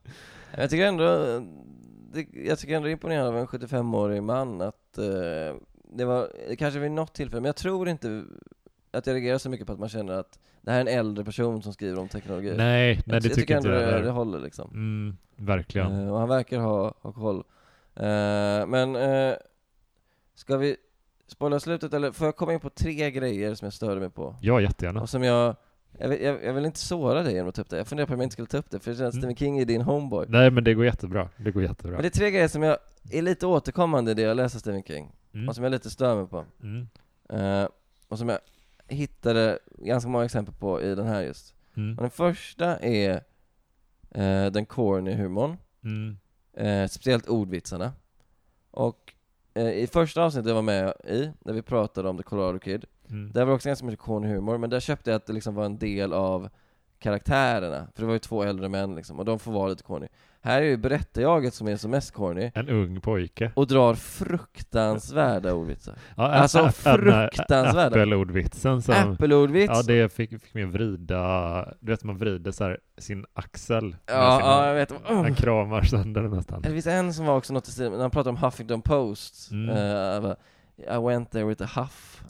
[0.57, 1.03] Jag tycker ändå,
[2.13, 5.57] det, jag tycker ändå det är imponerande av en 75-årig man att eh,
[5.97, 8.23] det var, kanske vid något tillfälle, men jag tror inte
[8.93, 11.25] att jag reagerar så mycket på att man känner att det här är en äldre
[11.25, 12.47] person som skriver om teknologi.
[12.47, 14.69] Nej, nej jag, det jag tycker inte jag det, det håller liksom.
[14.73, 15.99] Mm, verkligen.
[15.99, 17.43] Eh, och han verkar ha, ha koll.
[17.95, 18.03] Eh,
[18.67, 19.33] men, eh,
[20.35, 20.75] ska vi
[21.27, 24.35] spoila slutet eller får jag komma in på tre grejer som jag störde mig på?
[24.41, 25.01] Ja, jättegärna.
[25.01, 25.55] Och som jag,
[25.97, 27.77] jag vill, jag, jag vill inte såra dig genom att ta upp det.
[27.77, 29.21] Jag funderar på om jag inte skulle ta upp det, för det känns Mm.
[29.21, 30.25] Stephen King är din homeboy.
[30.29, 31.29] Nej, men det går jättebra.
[31.37, 31.91] Det går jättebra.
[31.91, 32.77] Men det är tre grejer som jag
[33.11, 35.49] är lite återkommande i det jag läser Stephen King, Mm.
[35.49, 36.45] och som jag lite stör mig på.
[36.63, 36.87] Mm.
[37.29, 37.67] Eh,
[38.07, 38.39] och som jag
[38.87, 41.53] hittade ganska många exempel på i den här just.
[41.77, 41.97] Mm.
[41.97, 43.11] Och den första är
[44.11, 46.17] eh, den corny humorn, Mm.
[46.53, 47.91] eh, speciellt ordvitsarna.
[48.71, 49.13] Och
[49.53, 52.85] eh, i första avsnittet jag var med i, där vi pratade om The Colorado Kid,
[53.09, 53.31] Mm.
[53.31, 55.65] där var också ganska mycket corny humor, men där köpte jag att det liksom var
[55.65, 56.49] en del av
[56.99, 60.07] karaktärerna, för det var ju två äldre män liksom, och de får vara lite corny.
[60.45, 63.51] Här är ju berättarjaget som är som mest corny, En ung pojke.
[63.55, 65.95] och drar fruktansvärda ordvitsar.
[66.17, 67.85] Ja, Alltså, fruktansvärda.
[68.01, 68.95] Apple-ordvitsen som...
[68.95, 69.71] Apple-ordvits!
[69.75, 71.73] Ja, det fick, fick mig vrida...
[71.79, 73.95] Du vet, man vrider så här sin axel.
[74.05, 74.93] ja, sin ja, jag vet.
[75.05, 76.61] Han kramar sönder den nästan.
[76.61, 79.51] Det finns en som var också något i stil, när han pratar om Huffington Post,
[79.51, 79.67] Mm.
[80.23, 80.35] bara,
[80.77, 82.23] I went there with a huff.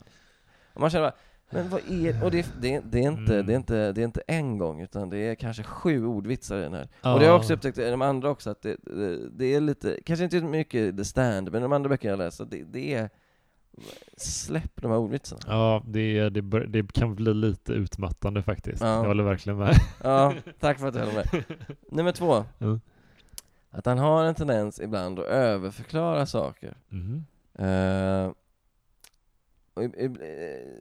[0.74, 1.16] Och man känner bara,
[1.50, 3.46] men vad är, och det, det, det, är inte, Mm.
[3.46, 6.62] det, är inte, det är inte en gång, utan det är kanske sju ordvitsar i
[6.62, 6.88] den här.
[7.02, 7.14] Ja.
[7.14, 9.60] Och det har jag också upptäckt i de andra också, att det, det, det är
[9.60, 13.10] lite, kanske inte mycket The Stand, men de andra böckerna jag läst, det, det är,
[14.16, 15.40] släpp de här ordvitsarna.
[15.46, 18.82] Ja, det, det, det kan bli lite utmattande faktiskt.
[18.82, 18.88] Ja.
[18.96, 19.76] Jag håller verkligen med.
[20.02, 21.44] Ja, tack för att du höll med.
[21.90, 22.44] Nummer två.
[22.58, 22.80] Mm.
[23.70, 26.74] Att han har en tendens ibland att överförklara saker.
[27.58, 28.30] Eh, eh,
[29.76, 30.10] Eh,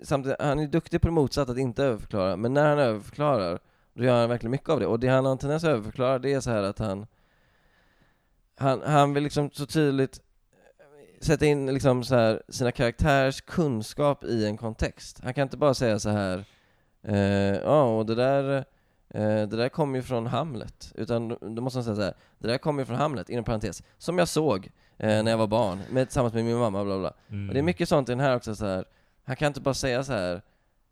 [0.04, 3.60] samtidigt, han är duktig på det motsatta, att inte överförklara, men när han överförklarar,
[3.94, 4.88] då gör han verkligen mycket av det.
[4.88, 7.06] Och det han har en tendens att överförklara, det är så här att han
[8.56, 10.22] han, han vill liksom så tydligt
[11.22, 15.20] sätta in liksom så här sina karaktärers kunskap i en kontext.
[15.24, 16.46] Han kan inte bara säga så här
[17.04, 18.58] eh, ja, och det där
[19.10, 22.14] eh, det där kommer ju från Hamlet, utan då då måste han säga så här,
[22.40, 25.48] det där kommer ju från Hamlet, inom parentes, som jag såg eh, när jag var
[25.48, 27.14] barn, med, tillsammans med min mamma, bla bla.
[27.30, 27.48] Mm.
[27.48, 28.86] Och det är mycket sånt i den här också så här.
[29.24, 30.42] Han kan inte bara säga så här.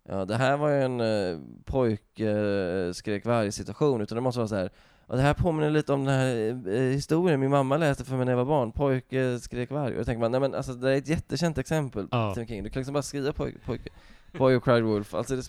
[0.09, 4.39] Ja, det här var ju en eh, pojke eh, skrek varje situation, utan det måste
[4.39, 4.69] vara så här.
[5.07, 8.25] Och det här påminner lite om den här eh, historien min mamma läste för mig
[8.25, 9.91] när jag var barn, pojke skrek varg.
[9.91, 12.31] Och då tänker man, nej men alltså det är ett jättekänt exempel, Ja.
[12.31, 12.63] Stephen King.
[12.63, 13.89] Du kan liksom bara skriva pojke, pojke,
[14.37, 15.13] boy who cried wolf.
[15.13, 15.43] Alltså det,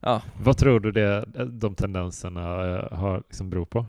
[0.00, 3.86] ja, Vad tror du det, de tendenserna eh, har liksom beror på?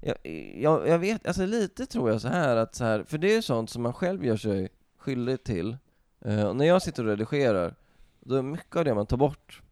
[0.00, 0.16] Jag,
[0.56, 3.36] jag, jag vet, alltså lite tror jag så här att så här, för det är
[3.36, 5.76] ju sånt som man själv gör sig skyldig till.
[6.18, 7.74] Och när jag sitter och redigerar,
[8.20, 9.62] då är mycket av det man tar bort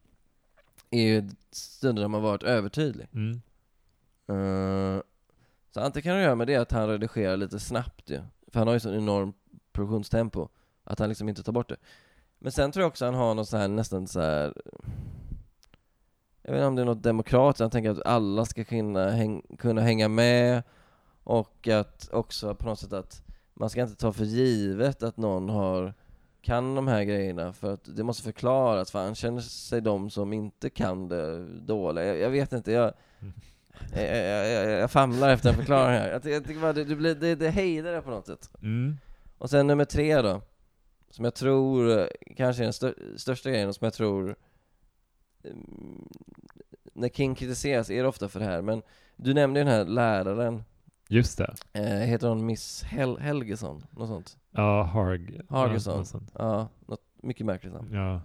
[0.91, 3.09] är ju stunder där man varit övertydlig.
[3.13, 3.41] Mm.
[4.29, 5.03] Eh,
[5.71, 8.67] så antingen kan det göra med det att han redigerar lite snabbt ju, för han
[8.67, 9.33] har ju sån enorm
[9.73, 10.49] produktionstempo,
[10.85, 11.77] att han liksom inte tar bort det.
[12.39, 14.55] Men sen tror jag också han har något så här nästan så här.
[16.47, 19.43] Jag vet inte om det är något demokratiskt, han tänker att alla ska kunna, häng,
[19.59, 20.63] kunna hänga med
[21.25, 23.23] och att också på något sätt att
[23.55, 25.95] man ska inte ta för givet att någon har
[26.43, 30.33] kan de här grejerna för att det måste förklaras för han känner sig de som
[30.33, 32.05] inte kan det dåliga.
[32.05, 33.33] Jag, jag vet inte, jag, Mm.
[33.93, 36.09] jag, jag, jag, jag famlar efter en förklaring här.
[36.09, 38.51] Jag, jag tycker bara det, det, blir, det, det hejdar det på något sätt.
[38.63, 38.97] Mm.
[39.39, 40.43] Och sen nummer tre då,
[41.11, 42.07] som jag tror eh,
[42.37, 44.37] kanske är den stör, största grejen och som jag tror
[45.45, 45.86] mm,
[46.97, 48.83] när King kritiseras är det ofta för det här, men
[49.17, 50.65] du nämnde ju den här läraren,
[51.09, 51.55] Just det.
[51.73, 53.87] eh, heter hon Miss Hel Helgesson?
[53.91, 54.39] Något sånt?
[54.51, 55.41] Ja, Harg...
[55.49, 56.05] Hargison.
[56.13, 56.31] Ja, något.
[56.39, 57.93] Ja, något mycket märkligt namn.
[57.95, 58.21] ja,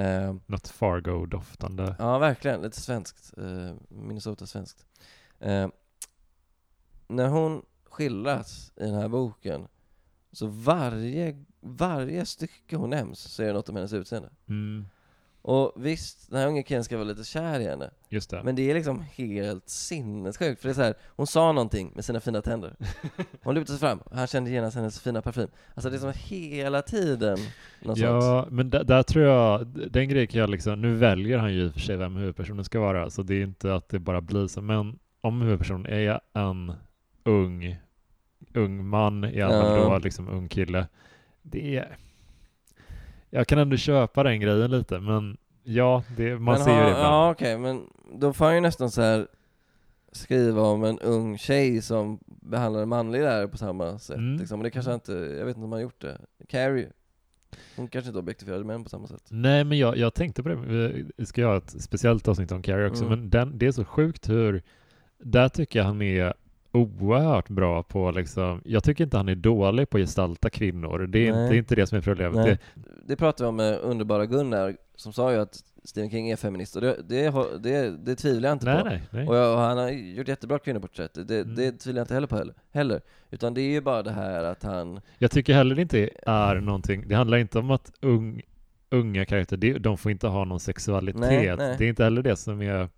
[0.00, 1.94] Eh, något Fargo-doftande.
[1.98, 4.86] ja, verkligen, lite svenskt, eh, Minnesota-svenskt.
[5.40, 5.68] Eh,
[7.08, 9.68] när hon skildras i den här boken,
[10.32, 14.30] så varje, varje stycke hon nämns så är det något om hennes utseende.
[14.48, 14.84] Mm.
[15.46, 17.90] Och visst, den här unge killen ska vara lite kär i henne.
[18.08, 18.42] Just det.
[18.44, 22.04] Men det är liksom helt sinnessjukt, för det är så här, hon sa någonting med
[22.04, 22.74] sina fina tänder.
[23.42, 25.48] Hon lutade sig fram, han kände genast hennes fina parfym.
[25.74, 27.38] Alltså det är som hela tiden
[27.82, 28.24] något sånt.
[28.24, 31.60] Ja, men där, där tror jag, den grejen kan jag liksom, nu väljer han ju
[31.64, 34.20] i och för sig vem huvudpersonen ska vara, så det är inte att det bara
[34.20, 36.72] blir så, men om huvudpersonen är en
[37.24, 37.76] ung,
[38.54, 39.84] ung man, i alla fall Ja.
[39.88, 40.86] då liksom ung kille,
[41.42, 41.96] det är,
[43.34, 46.82] jag kan ändå köpa den grejen lite, men ja, det, man Men ser ju ha-
[46.84, 47.04] det ibland.
[47.06, 47.82] Ja okej, men
[48.20, 49.26] då får han ju nästan så här
[50.12, 54.38] skriva om en ung tjej som behandlar en manlig lärare på samma sätt Mm.
[54.38, 54.60] liksom.
[54.60, 56.18] Och det kanske inte, jag vet inte om han har gjort det.
[56.48, 56.88] Carrie,
[57.76, 59.22] hon kanske inte objektifierade män på samma sätt.
[59.30, 60.56] Nej, men jag, jag tänkte på det.
[61.16, 63.18] Vi ska göra ett speciellt avsnitt om Carrie också, Mm.
[63.18, 64.62] men den, det är så sjukt hur...
[65.18, 66.34] Där tycker jag han är
[66.74, 68.60] oerhört bra på liksom...
[68.64, 70.98] Jag tycker inte han är dålig på att gestalta kvinnor.
[71.06, 72.44] Det är, inte, det är inte det som är problemet.
[72.46, 72.58] Det,
[73.06, 76.76] Det pratade vi om med underbara Gunnar, som sa ju att Stephen King är feminist,
[76.76, 78.88] och det, det, det, det tvivlar jag inte nej, på.
[78.88, 79.28] nej, nej.
[79.28, 81.54] Och, jag, och han har gjort jättebra kvinnoporträtt, det, Mm.
[81.54, 83.00] det tvivlar jag inte heller på heller, heller.
[83.30, 87.08] Utan det är ju bara det här att han, Jag tycker heller inte är någonting...
[87.08, 88.42] Det handlar inte om att ung,
[88.90, 91.20] unga karaktärer, de får inte ha någon sexualitet.
[91.20, 91.74] Nej, nej.
[91.78, 92.88] Det är inte heller det som är...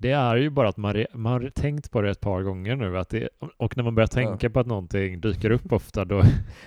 [0.00, 2.98] Det är ju bara att man, man har tänkt på det ett par gånger nu,
[2.98, 6.22] att det, och när man börjar tänka på att någonting dyker upp ofta, då...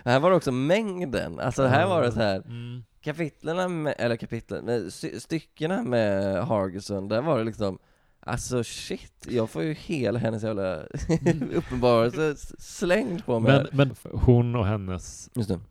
[0.05, 2.35] här var det också mängden, alltså här var det så här.
[2.37, 2.83] Mm.
[3.01, 7.79] kapitlerna med, eller kapitlen, styckena med Hargison, där var det liksom
[8.23, 10.77] Alltså shit, jag får ju hela hennes jävla
[11.55, 15.29] uppenbarelse s- slängd på mig Men, men hon och hennes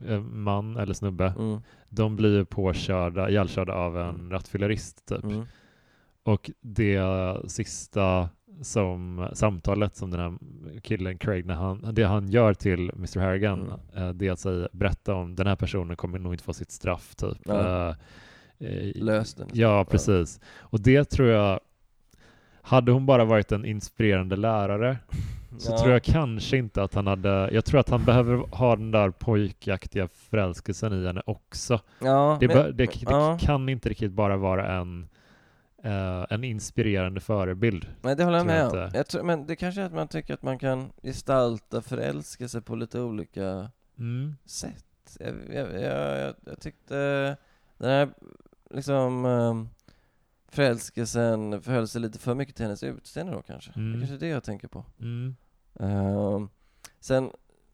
[0.09, 4.31] eh, man eller snubbe, Mm, de blir ju påkörda, ihjälkörda av en Mm.
[4.31, 5.25] rattfyllerist typ.
[5.25, 5.47] mm,
[6.23, 7.01] Och det
[7.47, 8.29] sista
[8.63, 10.39] som samtalet som den här
[10.81, 13.61] killen Craig, när han, det han gör till Mr Harrigan,
[13.95, 14.09] Mm.
[14.09, 16.71] eh, det är att säga, berätta om den här personen kommer nog inte få sitt
[16.71, 17.39] straff typ.
[17.45, 17.89] Ja.
[17.89, 17.95] Eh,
[18.69, 19.49] eh, Lös den.
[19.53, 20.41] Ja, precis.
[20.59, 21.61] Och det tror jag,
[22.63, 24.97] hade hon bara varit en inspirerande lärare
[25.59, 25.79] så Ja.
[25.79, 29.11] tror jag kanske inte att han hade, jag tror att han behöver ha den där
[29.11, 31.81] pojkaktiga förälskelsen i henne också.
[32.03, 33.39] Ja, Det, men- bör- det, det ja.
[33.41, 35.09] kan inte riktigt bara vara en,
[35.83, 37.87] eh, en inspirerande förebild.
[38.03, 38.91] Nej det håller jag med om.
[38.95, 42.77] Jag tror, men det kanske är att man tycker att man kan gestalta förälskelse på
[42.77, 44.37] lite olika Mm.
[44.45, 45.17] sätt.
[45.21, 46.97] Jag, jag, jag, jag, tyckte
[47.79, 48.09] den här
[48.71, 49.69] liksom um,
[50.49, 53.71] förälskelsen förhöll sig lite för mycket till hennes utseende då kanske.
[53.75, 53.95] Det Mm.
[53.95, 54.85] är kanske är det jag tänker på.
[55.01, 55.37] Mm.
[55.81, 56.49] Ehm,
[57.01, 57.31] sen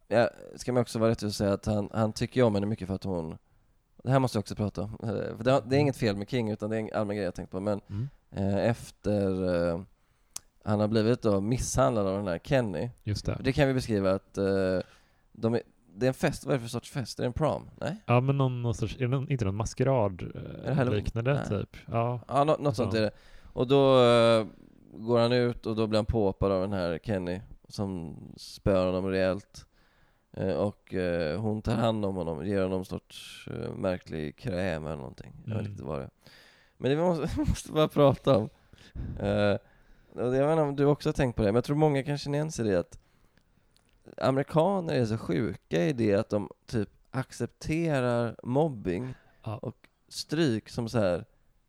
[0.09, 2.88] ja, ska man också vara rätt att säga att han, han tycker om henne mycket
[2.88, 3.38] för att hon
[4.07, 4.90] det här måste jag också prata om.
[5.03, 7.25] Eh, För det, det är inget fel med King utan det är en allmän grej
[7.25, 7.61] jag tänkt på.
[7.61, 8.09] Men Mm.
[8.31, 9.81] eh, efter eh,
[10.64, 12.90] han har blivit då misshandlad av den här Kenny.
[13.05, 13.38] Just det.
[13.45, 14.79] Det kan vi beskriva att eh,
[15.33, 15.62] de är,
[15.95, 17.19] det är en fest, vad är det för sorts fest?
[17.19, 17.71] Är det en prom?
[17.81, 17.97] Nej?
[18.07, 20.23] Ja, men någon, någon sorts, är det inte någon maskerad
[20.66, 21.77] eh, liknande typ?
[21.87, 22.21] Ja.
[22.29, 23.11] Ja, nå- något sånt är det.
[23.53, 24.47] Och då eh,
[24.92, 29.07] går han ut och då blir han påhoppad av den här Kenny som spöar honom
[29.11, 29.65] rejält.
[30.37, 34.87] Eh, och eh, hon tar hand om honom, ger honom någon sorts eh, märklig kräm
[34.87, 35.33] eller någonting.
[35.44, 35.72] Jag vet Mm.
[35.72, 36.11] inte vad det är.
[36.77, 38.49] Men det vi måste, måste bara prata om.
[39.20, 39.57] Eh,
[40.16, 42.18] jag vet inte om du också har tänkt på det, men jag tror många kan
[42.18, 42.99] känna igen sig i det att
[44.16, 49.57] amerikaner är så sjuka i det att de typ accepterar mobbing Ja.
[49.57, 49.77] och
[50.09, 51.25] stryk som så här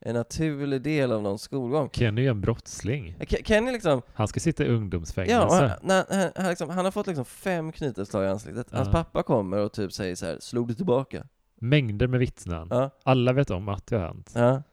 [0.09, 1.89] en naturlig del av någon skolgång.
[1.93, 3.15] Kenny är en brottsling.
[3.19, 5.55] Ke- Kenny liksom, Han ska sitta i ja, ungdomsfängelse.
[5.55, 8.67] han, när, han, han, liksom, han har fått liksom fem knytnävsslag i ansiktet.
[8.71, 8.91] Hans Ja.
[8.91, 11.23] pappa kommer och typ säger så här, slog du tillbaka?
[11.59, 12.67] Mängder med vittnen.
[12.71, 14.31] Ja, Alla vet om att det har hänt.
[14.35, 14.63] ja.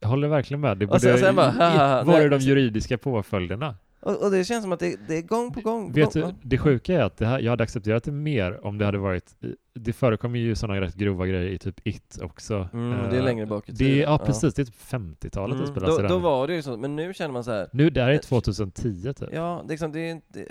[0.00, 0.78] Jag håller verkligen med.
[0.78, 3.76] Det Och sen- borde, sen bara, haha, var är de juridiska påföljderna?
[4.04, 5.92] Och, och det känns som att det, det är gång på gång.
[5.92, 6.22] På Vet gång.
[6.42, 8.98] du, det sjuka är att det här, jag hade accepterat det mer om det hade
[8.98, 9.34] varit,
[9.74, 12.68] det förekommer ju sådana rätt grova grejer i typ It också.
[12.72, 13.98] Mm, det är Eh, längre bak i det, tiden.
[13.98, 16.54] är- Ja precis, det är typ 50-talet det Mm, spelas i då, då var det
[16.54, 17.68] ju så, men nu känner man så här.
[17.72, 19.28] Nu, det här är 2010 typ.
[19.32, 20.46] Ja, det, är liksom, det är inte...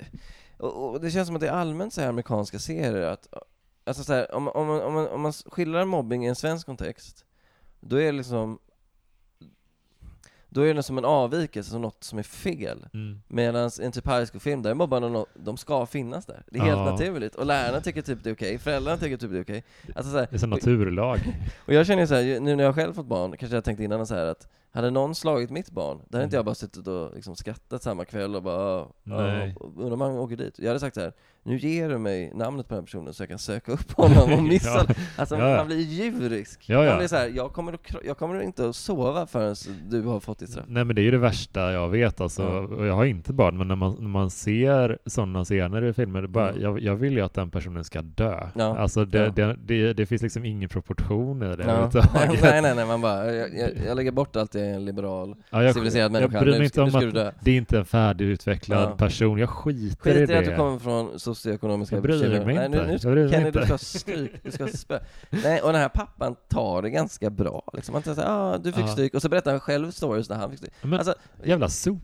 [0.56, 3.28] Och, och det känns som att det är allmänt så här amerikanska serier att,
[3.86, 6.66] alltså så här, om, om, man- om, man, om man skildrar mobbing i en svensk
[6.66, 7.24] kontext,
[7.80, 8.58] då är det liksom,
[10.54, 12.86] då är det som en avvikelse, som något som är fel.
[12.94, 13.20] Mm.
[13.28, 16.42] Medan en typ high school-film, där är mobbarna nå- de ska finnas där.
[16.50, 16.90] Det är helt Ja.
[16.90, 17.34] naturligt.
[17.34, 19.64] Och lärarna tycker typ det är okej, föräldrarna tycker typ det är okej.
[19.94, 21.18] Alltså så här, Det är en naturlag.
[21.66, 24.06] och jag känner så här, nu när jag själv fått barn, kanske jag tänkt innan
[24.06, 26.38] så här att hade någon slagit mitt barn, då hade inte Mm.
[26.38, 29.54] jag bara suttit och liksom skrattat samma kväll och bara "Ah, Nej.
[29.60, 30.58] ah, undrar om han åker dit.
[30.58, 31.12] Jag hade sagt så här,
[31.42, 34.32] nu ger du mig namnet på den här personen så jag kan söka upp honom
[34.32, 34.94] och missa Ja.
[35.16, 35.56] Alltså Ja, ja.
[35.56, 36.68] han blir djurisk.
[36.68, 39.54] Han blir så här, jag kommer, att, jag kommer inte att sova förrän
[39.88, 40.64] du har fått ditt straff.
[40.68, 43.58] Nej men det är ju det värsta jag vet alltså, och jag har inte barn,
[43.58, 46.62] men när man, när man ser sådana scener i filmer, det bara, Mm.
[46.62, 48.48] jag, jag vill ju att den personen ska dö.
[48.58, 51.64] Alltså det, det, det, det finns liksom ingen proportion i det
[52.42, 55.62] nej, nej, nej, man bara, jag, jag, jag lägger bort allt, är en liberal, Ja,
[55.62, 57.28] jag, civiliserad jag människa, bryr nu mig inte om du dö.
[57.28, 58.96] att det är inte en färdigutvecklad Ja.
[58.96, 60.38] person, jag skiter Skit i det.
[60.38, 62.44] att du kommer från socioekonomiska Jag bryr bekymmer.
[62.46, 62.78] mig Nej, inte.
[62.78, 63.58] nu, nu, Jag bryr Kenny, inte.
[63.60, 64.98] du ska stryk, du ska spö.
[65.30, 67.62] Nej, och den här pappan tar det ganska bra.
[67.72, 67.94] Liksom.
[67.94, 68.88] Han säger ah, du fick Ja.
[68.88, 70.72] stryk, och så berättar han själv stories där han fick stryk.
[70.82, 72.00] Men Alltså, jävla sopa.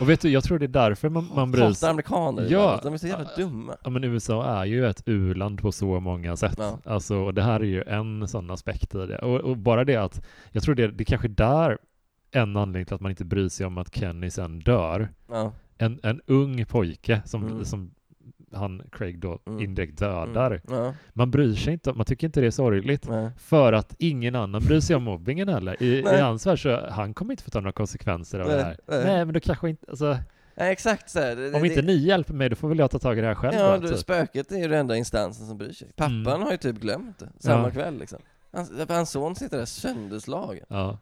[0.00, 1.90] Och vet du, jag tror det är därför man, man bryr sig.
[1.90, 2.80] amerikaner Ja.
[2.82, 3.76] De är så jävla dumma.
[3.84, 6.54] Ja men USA är ju ett u-land på så många sätt.
[6.58, 6.78] Ja.
[6.84, 9.18] Alltså, och det här är ju en sån aspekt i det.
[9.18, 11.78] Och, och bara det att, jag tror det, det är kanske där
[12.30, 15.08] en anledning till att man inte bryr sig om att Kenny sen dör.
[15.28, 15.52] Ja.
[15.78, 17.64] En, en ung pojke som, Mm.
[17.64, 17.90] som
[18.54, 19.60] han, Craig då, Mm.
[19.64, 20.60] indirekt dödar.
[20.68, 20.78] Mm.
[20.84, 20.94] Ja.
[21.12, 23.08] Man bryr sig inte, man tycker inte det är sorgligt.
[23.08, 23.30] Nej.
[23.38, 25.82] För att ingen annan bryr sig om mobbingen heller.
[25.82, 28.62] I, i hans värld så, han kommer inte få ta några konsekvenser av Nej, det
[28.64, 28.76] här.
[28.88, 29.04] nej.
[29.04, 30.18] Nej, men då kanske inte, alltså,
[30.56, 31.36] Nej, exakt så här.
[31.36, 33.26] Det- om det- inte ni hjälper mig, då får väl jag ta tag i det
[33.26, 33.98] här själv Ja, då, du, typ.
[33.98, 35.88] spöket är ju den enda instansen som bryr sig.
[35.96, 36.42] Pappan Mm.
[36.42, 37.70] har ju typ glömt det, samma Ja.
[37.70, 38.18] kväll liksom.
[38.52, 40.64] Hans, hans son sitter där sönderslagen.
[40.68, 40.98] Ja.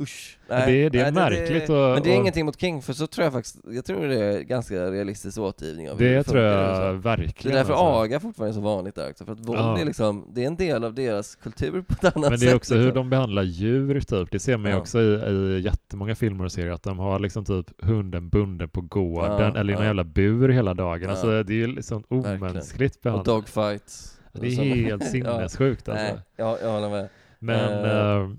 [0.00, 0.38] Usch.
[0.48, 3.06] det är- det är märkligt och- Men det är och- ingenting mot King, för så
[3.06, 6.44] tror jag faktiskt, jag tror det är ganska realistisk återgivning av hur Det funkar tror
[6.44, 6.92] jag USA.
[6.92, 7.56] Det verkligen.
[7.56, 7.84] är därför alltså.
[8.02, 9.78] aga fortfarande är så vanligt där också, för att våld Ja.
[9.78, 12.40] är liksom, det är en del av deras kultur på ett annat Men sätt.
[12.40, 12.94] det är också hur liksom.
[12.96, 14.30] de behandlar djur typ.
[14.30, 14.80] Det ser man ju Ja.
[14.80, 18.80] också i, i jättemånga filmer och serier att de har liksom typ hunden bunden på
[18.80, 21.02] gården Ja, eller i någon jävla bur hela dagen.
[21.02, 21.10] Ja.
[21.10, 22.42] Alltså det är ju liksom Verkligen.
[22.42, 23.24] omänskligt Och behandlat.
[23.26, 24.18] dogfights.
[24.32, 26.14] Det är helt sinnessjukt ja, alltså.
[26.14, 27.08] Nej, jag, jag håller med.
[27.38, 28.16] Men Eh.
[28.22, 28.30] eh,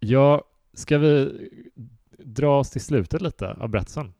[0.00, 0.44] ja,
[0.76, 1.32] ska vi
[2.18, 4.12] dra oss till slutet lite av berättelsen?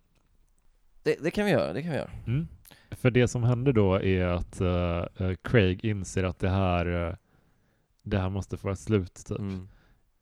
[1.02, 2.10] Det, det kan vi göra, det kan vi göra.
[2.26, 2.48] Mm.
[2.90, 7.14] För det som händer då är att eh, Craig inser att det här, eh,
[8.02, 9.14] det här måste få ett slut.
[9.14, 9.38] Typ.
[9.38, 9.68] Mm.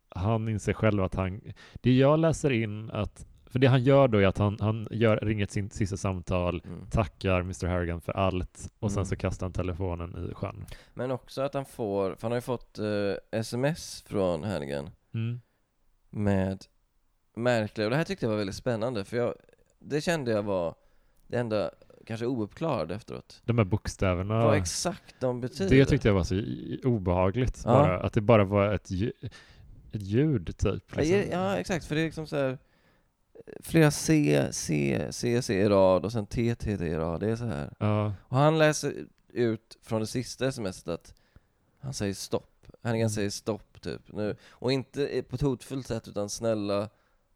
[0.08, 1.40] Han inser själv att han,
[1.74, 5.16] det jag läser in att, för det han gör då är att han, han gör,
[5.16, 6.86] ringer sin sista samtal, Mm.
[6.90, 9.06] tackar Mr Harrigan för allt och sen Mm.
[9.06, 10.66] så kastar han telefonen i sjön.
[10.94, 15.40] Men också att han får, för han har ju fått eh, sms från Hannigan Mm.
[16.14, 16.64] Med
[17.36, 19.34] märkliga, och det här tyckte jag var väldigt spännande för jag,
[19.78, 20.74] det kände jag var
[21.26, 21.70] det enda
[22.06, 23.42] kanske ouppklarade efteråt.
[23.44, 24.44] De här bokstäverna.
[24.44, 25.76] Vad exakt de betyder.
[25.76, 26.42] Det tyckte jag var så
[26.88, 27.70] obehagligt Ja.
[27.72, 28.90] bara, att det bara var ett,
[29.92, 30.84] ett ljud typ.
[30.96, 31.22] Ja, Liksom.
[31.32, 32.58] Ja, exakt, för det är liksom så här
[33.60, 37.20] flera C, C, C, C i rad och sen T, T, T i rad.
[37.20, 37.70] Det är så här.
[37.78, 38.12] Ja.
[38.20, 38.94] Och han läser
[39.28, 41.14] ut från det sista smset att
[41.80, 42.66] han säger stopp.
[42.82, 43.10] Hannigan Mm.
[43.10, 44.36] säger stopp typ nu.
[44.50, 46.88] Och inte på ett hotfullt sätt utan snälla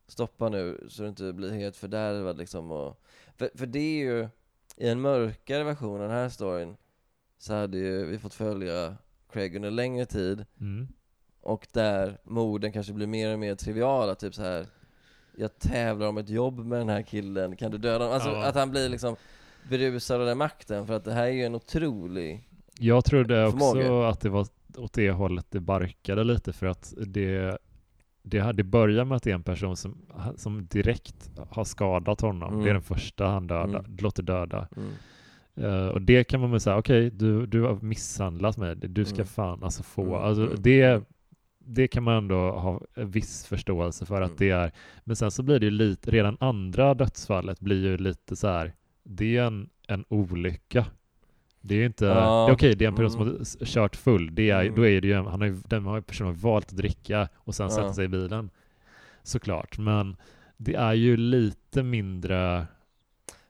[0.07, 2.71] stoppa nu så det inte blir helt fördärvad liksom.
[2.73, 3.01] Och,
[3.37, 4.29] för, för det är ju,
[4.77, 6.77] i en mörkare version av den här storyn
[7.39, 8.97] så hade ju vi fått följa
[9.33, 10.89] Craig under längre tid Mm.
[11.41, 14.67] och där morden kanske blir mer och mer triviala, typ så här.
[15.37, 18.15] Jag tävlar om ett jobb med den här killen, kan du döda honom?
[18.15, 18.45] Alltså Ja.
[18.45, 19.17] att han blir liksom
[19.69, 22.45] berusad av den makten, för att det här är ju en otrolig...
[22.79, 24.09] Jag trodde också Förmåga.
[24.09, 24.47] att det var
[24.77, 27.59] åt det hållet det barkade lite för att det,
[28.23, 29.99] det, hade börjar med att det är en person som,
[30.37, 32.53] som direkt har skadat honom.
[32.53, 32.65] Mm.
[32.65, 33.97] Det är den första han döda, Mm.
[34.01, 34.69] låter döda.
[34.77, 34.91] Mm.
[35.57, 39.15] Eh, och det kan man väl säga, okej, du, du har misshandlat mig, du ska
[39.15, 39.27] Mm.
[39.27, 41.05] fan alltså få, Mm, alltså mm, det, mm.
[41.59, 44.37] det kan man ändå ha viss förståelse för att Mm.
[44.39, 44.73] det är,
[45.05, 48.75] men sen så blir det ju lite, redan andra dödsfallet blir ju lite så här,
[49.05, 50.87] det är en, en olycka.
[51.61, 52.45] Det är ju inte, Ja.
[52.47, 53.45] det är okej, det är en person Mm.
[53.45, 54.75] som har kört full, det är, Mm.
[54.75, 57.55] då är det ju, han har ju, den har personen har valt att dricka och
[57.55, 57.71] sen Ja.
[57.71, 58.51] sätta sig i bilen.
[59.23, 60.17] Såklart, men
[60.57, 62.67] det är ju lite mindre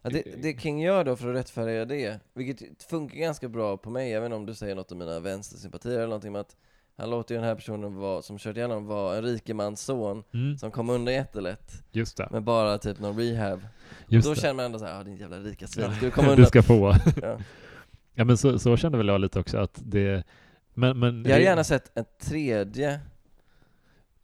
[0.03, 3.91] Ja, det, det King gör då för att rättfärdiga det, vilket funkar ganska bra på
[3.91, 6.57] mig, även om du säger något om mina vänstersympatier eller någonting med att
[6.97, 10.59] han låter ju den här personen vara, som kört igenom vara en rikemans son mm,
[10.59, 12.29] som kom undan jättelätt just det.
[12.31, 13.61] med bara typ någon rehab.
[14.09, 14.41] Just då det.
[14.41, 16.47] känner man ändå såhär, ah din jävla rika svin, ska du komma du undan?
[16.47, 16.95] ska få.
[17.23, 17.39] Ja.
[18.19, 20.25] Ja men så, så kände väl jag lite också att det,
[20.75, 23.01] men, men Jag hade gärna sett en tredje,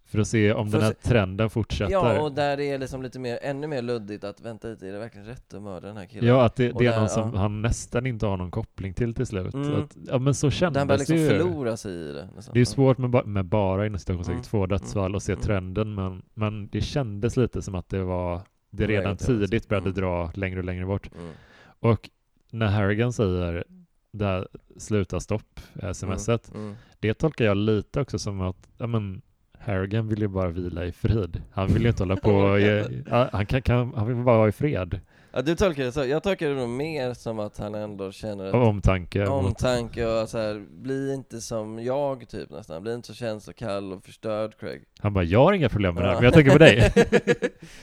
[0.07, 1.93] för att se om den här att trenden fortsätter.
[1.93, 4.93] ja och där det är liksom lite mer, ännu mer luddigt att vänta lite, är
[4.93, 6.29] det verkligen rätt att mörda den här killen?
[6.29, 7.41] Ja, att det, det är där, någon som ja.
[7.41, 9.55] han nästan inte har någon koppling till till slut.
[9.55, 9.83] Mm.
[9.83, 11.29] Att, ja men så kändes liksom det ju.
[11.29, 12.53] förlora sig i det nästan.
[12.53, 14.45] Det är ju svårt med, ba- med bara inom citationstecken Mm.
[14.45, 15.43] två dödsfall och se Mm.
[15.43, 18.41] trenden men, men det kändes lite som att det var
[18.71, 20.01] det redan det tidigt började Mm.
[20.01, 21.11] dra längre och längre bort.
[21.19, 21.33] Mm.
[21.81, 22.11] Och
[22.51, 23.65] när Harrigan säger
[24.15, 25.61] det här sluta stopp,
[25.93, 26.67] smset, Mm.
[26.67, 26.77] Mm.
[27.01, 29.23] det tolkar jag lite också som att ja, men,
[29.59, 31.43] Harrigan vill ju bara vila i frid.
[31.53, 32.85] Han vill ju inte hålla på och ge,
[33.33, 35.01] han, kan, kan, han vill bara vara i fred.
[35.37, 36.05] Ja, du tolkar det så.
[36.05, 39.27] Jag tolkar det nog mer som att han ändå känner ett omtanke.
[39.27, 42.83] omtanke och så här, bli inte som jag typ nästan.
[42.83, 44.83] Bli inte så känslokall och förstörd Craig.
[45.01, 46.93] Han bara, jag har inga problem med det här, men jag tänker på dig.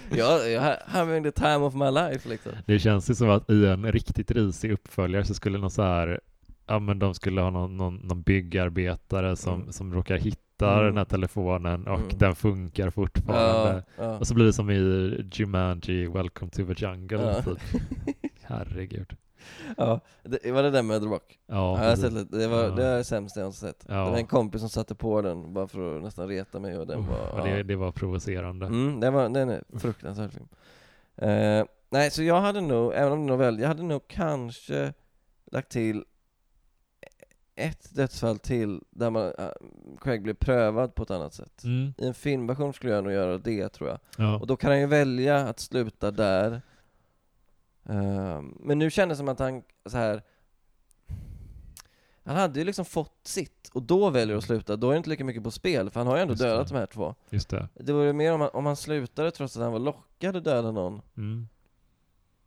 [0.17, 2.51] jag, jag having the time of my life liksom.
[2.65, 6.19] Det känns ju som att i en riktigt risig uppföljare så skulle någon så här,
[6.67, 9.71] ja men de skulle ha någon, någon, någon byggarbetare som, Mm.
[9.71, 10.85] som råkar hitta Mm.
[10.85, 12.17] den här telefonen och Mm.
[12.17, 13.83] den funkar fortfarande.
[13.97, 14.17] Ja, ja.
[14.17, 17.17] Och så blir det som i Jumanji, Welcome to the Jungle.
[17.21, 17.41] Ja.
[17.43, 17.59] Typ.
[18.41, 19.15] Herregud.
[19.77, 19.99] ja.
[20.23, 21.39] Det, var det där med The Rock?
[21.47, 22.31] Ja, Ja, sett.
[22.31, 22.69] Det, var, Ja.
[22.69, 23.85] det är det sämsta jag har sett.
[23.87, 23.93] Ja.
[24.05, 26.87] Det var en kompis som satte på den bara för att nästan reta mig och
[26.87, 27.47] den Uff, var...
[27.49, 28.65] ja, det, det var provocerande.
[28.65, 30.47] Mm, den, var, den är fruktansvärd film.
[31.17, 34.93] Eh, nej, så jag hade nog, även om det var väl, jag hade nog kanske
[35.51, 36.03] lagt till
[37.55, 39.49] ett dödsfall till där man, äh,
[40.01, 41.63] Craig blev prövad på ett annat sätt.
[41.63, 41.93] Mm.
[41.97, 43.99] I en filmversion skulle jag nog göra det tror jag.
[44.17, 44.39] Ja.
[44.39, 46.61] Och då kan han ju välja att sluta där.
[47.89, 50.21] Eh, men nu kändes det som att han så här.
[52.23, 55.09] Han hade ju liksom fått sitt, och då väljer att sluta, då är det inte
[55.09, 56.47] lika mycket på spel, för han har ju ändå Just det.
[56.49, 57.15] dödat de här två.
[57.29, 57.67] Just det.
[57.73, 60.71] Det vore mer om han, om han slutade trots att han var lockad att döda
[60.71, 61.01] någon.
[61.17, 61.47] Mm.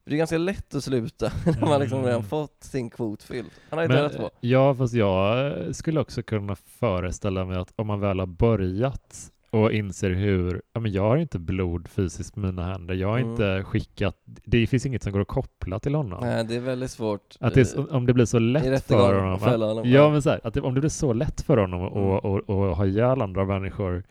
[0.06, 2.24] Det är ganska lätt att sluta när man liksom redan Mm.
[2.28, 3.50] fått sin kvot fylld.
[3.70, 4.30] Han har ju dödat två.
[4.40, 9.72] ja, fast jag skulle också kunna föreställa mig att om man väl har börjat och
[9.72, 13.30] inser hur, ja men jag har inte blod fysiskt med mina händer, jag har Mm.
[13.30, 16.18] inte skickat, det finns inget som går att koppla till honom.
[16.22, 17.36] Nej, det är väldigt svårt.
[17.40, 19.90] Att det, eh, om det blir så lätt för honom, honom.
[19.90, 22.04] ja men så här, att det, om det blir så lätt för honom att Mm.
[22.04, 24.02] och, och, och ha ihjäl andra människor,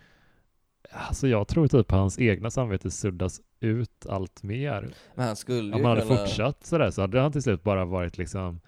[0.94, 4.94] alltså jag tror typ hans egna samvete suddas ut allt mer.
[5.16, 6.20] Men han skulle Om ju han hade kunna...
[6.20, 8.60] fortsatt sådär så hade han till slut bara varit liksom,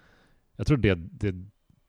[0.56, 1.34] jag tror det, det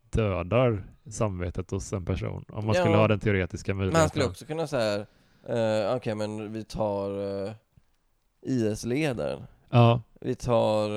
[0.09, 2.45] dödar samvetet hos en person.
[2.49, 2.81] Om man Ja.
[2.81, 4.09] skulle ha den teoretiska Men han möjligheten.
[4.09, 4.99] skulle också kunna säga,
[5.49, 7.51] uh, okej men vi tar uh,
[8.41, 9.43] IS-ledaren.
[9.69, 10.95] Ja, Vi tar, eh,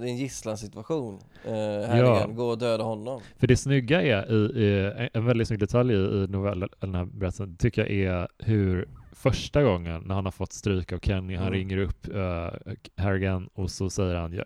[0.00, 1.18] det är en gisslansituation.
[1.44, 2.26] Här Ja.
[2.26, 3.20] gå och döda honom.
[3.38, 7.04] för det snygga är, i, i, en väldigt snygg detalj i, i novellen, den här
[7.04, 11.46] berättelsen, tycker jag är hur första gången när han har fått stryk av Kenny, han
[11.46, 11.58] Mm.
[11.58, 12.48] ringer upp uh,
[12.96, 14.44] Harrigan och så säger han, jag,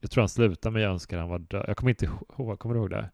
[0.00, 1.64] jag tror han slutar med jag önskar han var död.
[1.68, 2.04] Jag kommer inte
[2.38, 3.10] ihåg, kommer du ihåg det?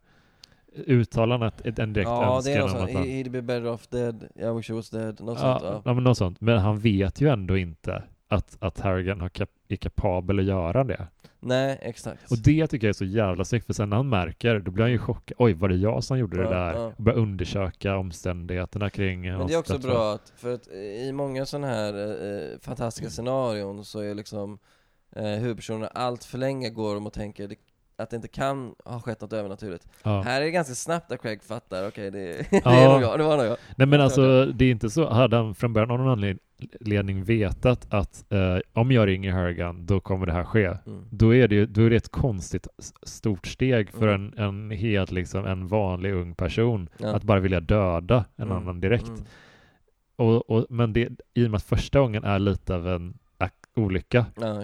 [0.87, 2.93] Uttalandet, en direkt Ja, det är önskan något sånt.
[2.99, 3.03] han...
[3.07, 4.23] He'd be better off dead.
[4.35, 5.21] I wish he was dead.
[5.21, 5.73] Något Ja, sånt.
[5.73, 5.81] Ja.
[5.85, 6.41] ja, men något sånt.
[6.41, 10.83] Men han vet ju ändå inte att, att Harrigan har kap- är kapabel att göra
[10.83, 11.07] det.
[11.39, 12.31] Nej, exakt.
[12.31, 14.83] Och det tycker jag är så jävla snyggt, för sen när han märker, då blir
[14.83, 15.35] han ju chockad.
[15.39, 16.73] Oj, var det jag som gjorde det Ja, där?
[16.73, 16.85] ja.
[16.97, 21.45] Och börjar undersöka omständigheterna kring Men det är också bra att, för att i många
[21.45, 21.93] sådana här
[22.53, 24.59] eh, fantastiska scenarion så är liksom
[25.15, 27.55] eh, huvudpersonerna allt för länge går de och tänker det,
[27.97, 29.87] att det inte kan ha skett något övernaturligt.
[30.03, 30.21] Ja.
[30.21, 32.71] Här är det ganska snabbt att Craig fattar, okej det, det Ja.
[32.71, 33.57] är nog jag, det var nog jag.
[33.75, 35.09] Nej men alltså, det är inte så.
[35.09, 36.39] Hade han från början av någon anledning
[37.23, 40.65] vetat att eh, om jag ringer Harrigan, då kommer det här ske.
[40.65, 41.05] Mm.
[41.09, 42.67] Då är det då är det ett konstigt
[43.03, 44.33] stort steg för Mm.
[44.37, 47.15] en, en helt liksom en vanlig ung person Ja.
[47.15, 49.07] att bara vilja döda en Mm, annan direkt.
[49.07, 49.21] mm.
[50.15, 53.17] Och, och, men det, i och med att första gången är lite av en
[53.75, 54.61] olycka, Ja,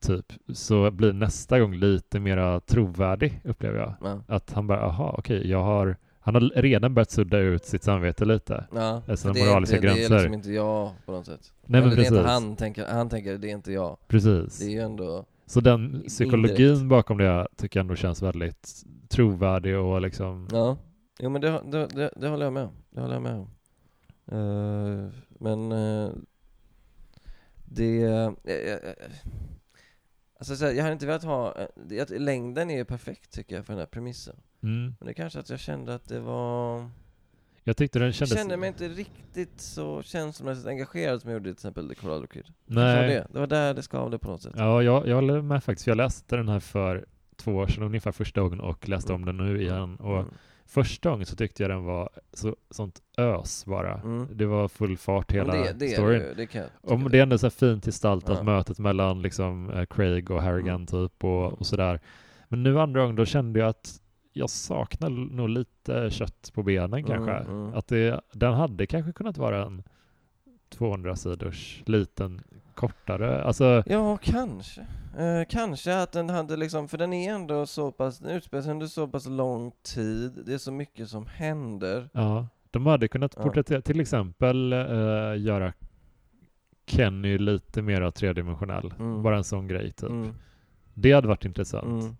[0.00, 3.94] typ, så blir nästa gång lite mera trovärdig, upplever jag.
[4.00, 4.20] Ja.
[4.28, 5.96] Att han bara, aha, okej, jag har,
[6.26, 8.66] han har redan börjat sudda ut sitt samvete lite.
[8.74, 10.14] Ja, Alltså det, är inte, det är gränser.
[10.14, 11.52] liksom inte jag på något sätt.
[11.66, 12.18] Nej men Eller det är precis.
[12.18, 13.96] inte han tänker, han tänker det är inte jag.
[14.08, 14.58] Precis.
[14.58, 16.88] Det är ju ändå, Så den psykologin Indirekt.
[16.88, 20.76] bakom det tycker jag ändå känns väldigt trovärdig och liksom, ja.
[21.20, 22.72] Jo men det, det, det, det håller jag med om.
[22.90, 23.48] Det håller jag med om.
[24.32, 26.10] Eh, men eh,
[27.64, 28.02] det...
[28.04, 28.30] eh,
[30.38, 31.56] alltså så här, jag hade inte velat ha...
[31.88, 34.36] det- längden är ju perfekt tycker jag för den här premissen.
[34.66, 34.94] Mm.
[34.98, 36.90] Men det är kanske att jag kände att det var...
[37.64, 38.38] Jag tyckte den Jag kändes...
[38.38, 42.26] kände mig inte riktigt så känslomässigt engagerad som jag gjorde i till exempel The Colorado
[42.26, 42.44] Kid.
[42.66, 42.94] Nej.
[42.96, 43.26] Det var, det.
[43.32, 44.52] det var där det skavde på något sätt.
[44.56, 45.86] Ja, jag, jag håller med faktiskt.
[45.86, 47.06] Jag läste den här för
[47.36, 49.96] två år sedan ungefär första gången och läste om den nu igen.
[49.96, 50.30] Och Mm.
[50.66, 53.94] första gången så tyckte jag den var så, sånt ös bara.
[54.00, 54.28] Mm.
[54.32, 56.18] Det var full fart hela det, det, storyn.
[56.22, 58.42] det, det kan jag Om det är ändå så fint gestaltat Ja.
[58.44, 60.86] mötet mellan liksom eh, Craig och Harrigan Mm.
[60.86, 61.54] typ och, Mm.
[61.54, 62.00] och sådär.
[62.48, 64.00] Men nu andra gången då kände jag att
[64.36, 67.32] jag saknar nog lite kött på benen Mm, kanske.
[67.32, 67.74] mm.
[67.74, 69.82] Att det, den hade kanske kunnat vara en
[70.68, 72.40] 200 sidors liten
[72.74, 74.80] kortare, alltså Ja, kanske.
[75.18, 78.72] Eh, kanske att den hade liksom, för den är ändå så pass, den utspelar sig
[78.72, 82.08] under så pass lång tid, det är så mycket som händer.
[82.12, 83.42] Ja, de hade kunnat Ja.
[83.42, 84.78] porträttera, till exempel eh,
[85.36, 85.72] göra
[86.86, 88.94] Kenny lite mer tredimensionell.
[88.98, 89.22] Mm.
[89.22, 90.10] Bara en sån grej typ.
[90.10, 90.34] Mm,
[90.94, 92.02] Det hade varit intressant.
[92.02, 92.16] mm.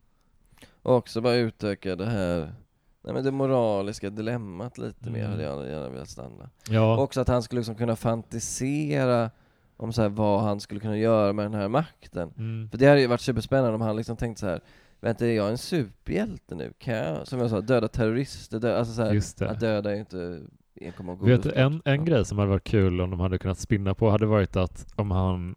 [0.87, 2.53] Och också bara utöka det här,
[3.05, 5.30] Nej men det moraliska dilemmat lite mer Mm.
[5.30, 6.51] hade jag gärna velat stanna.
[6.70, 9.30] Ja, Också att han skulle liksom kunna fantisera
[9.76, 12.32] om så här, vad han skulle kunna göra med den här makten.
[12.39, 12.68] mm.
[12.70, 14.61] För det hade ju varit superspännande om han liksom tänkt så här.
[15.01, 16.72] Vänta, är jag en superhjälte nu?
[16.78, 18.59] Kan jag, som jag sa, döda terrorister?
[18.61, 20.41] Dö alltså så här, att döda är ju inte
[20.80, 23.95] enkom Vet du, en, en grej som hade varit kul om de hade kunnat spinna
[23.95, 25.55] på hade varit att om han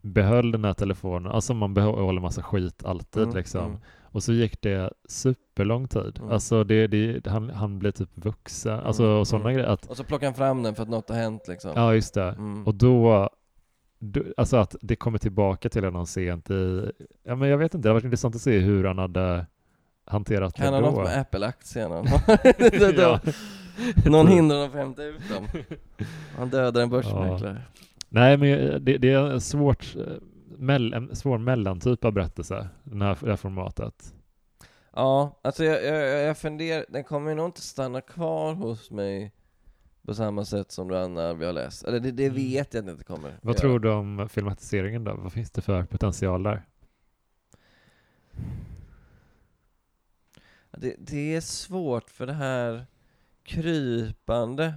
[0.00, 3.64] behöll den här telefonen, alltså man behåller massa skit alltid Mm, liksom.
[3.66, 3.78] mm.
[4.12, 6.18] Och så gick det superlång tid.
[6.18, 6.30] Mm.
[6.32, 9.54] Alltså det, det, han, han blev typ vuxen, alltså Mm, och sådana mm.
[9.56, 9.72] grejer.
[9.72, 11.72] Att, Och så plockar han fram den för att något har hänt liksom.
[11.74, 12.22] ja, just det.
[12.28, 12.66] Mm.
[12.66, 13.28] Och då,
[13.98, 16.92] då, alltså att det kommer tillbaka till honom sent i,
[17.24, 19.46] ja men jag vet inte, det hade varit intressant att se hur han hade
[20.04, 20.90] hanterat kan det ha då.
[20.90, 22.04] något med Apple-aktierna
[22.96, 23.20] Ja.
[24.06, 25.46] Någon hindrar honom från att hämta ut dem.
[26.36, 27.62] Han dödar en börsmäklare.
[28.08, 28.48] Nej, men
[28.84, 30.02] det, det är svårt, eh,
[30.60, 34.14] mell, en svår mellantyp av berättelse, den här, det här formatet.
[34.94, 39.32] Ja, alltså jag, jag, jag funderar, den kommer ju nog inte stanna kvar hos mig
[40.02, 41.84] på samma sätt som det andra vi har läst.
[41.84, 42.36] Eller det, det Mm.
[42.36, 43.38] vet jag att det inte kommer.
[43.42, 45.14] Vad tror du om filmatiseringen då?
[45.14, 46.62] Vad finns det för potential där?
[50.70, 52.86] Det, det är svårt för det här
[53.42, 54.74] krypande,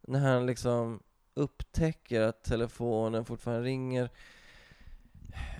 [0.00, 1.02] när han liksom
[1.34, 4.10] upptäcker att telefonen fortfarande ringer,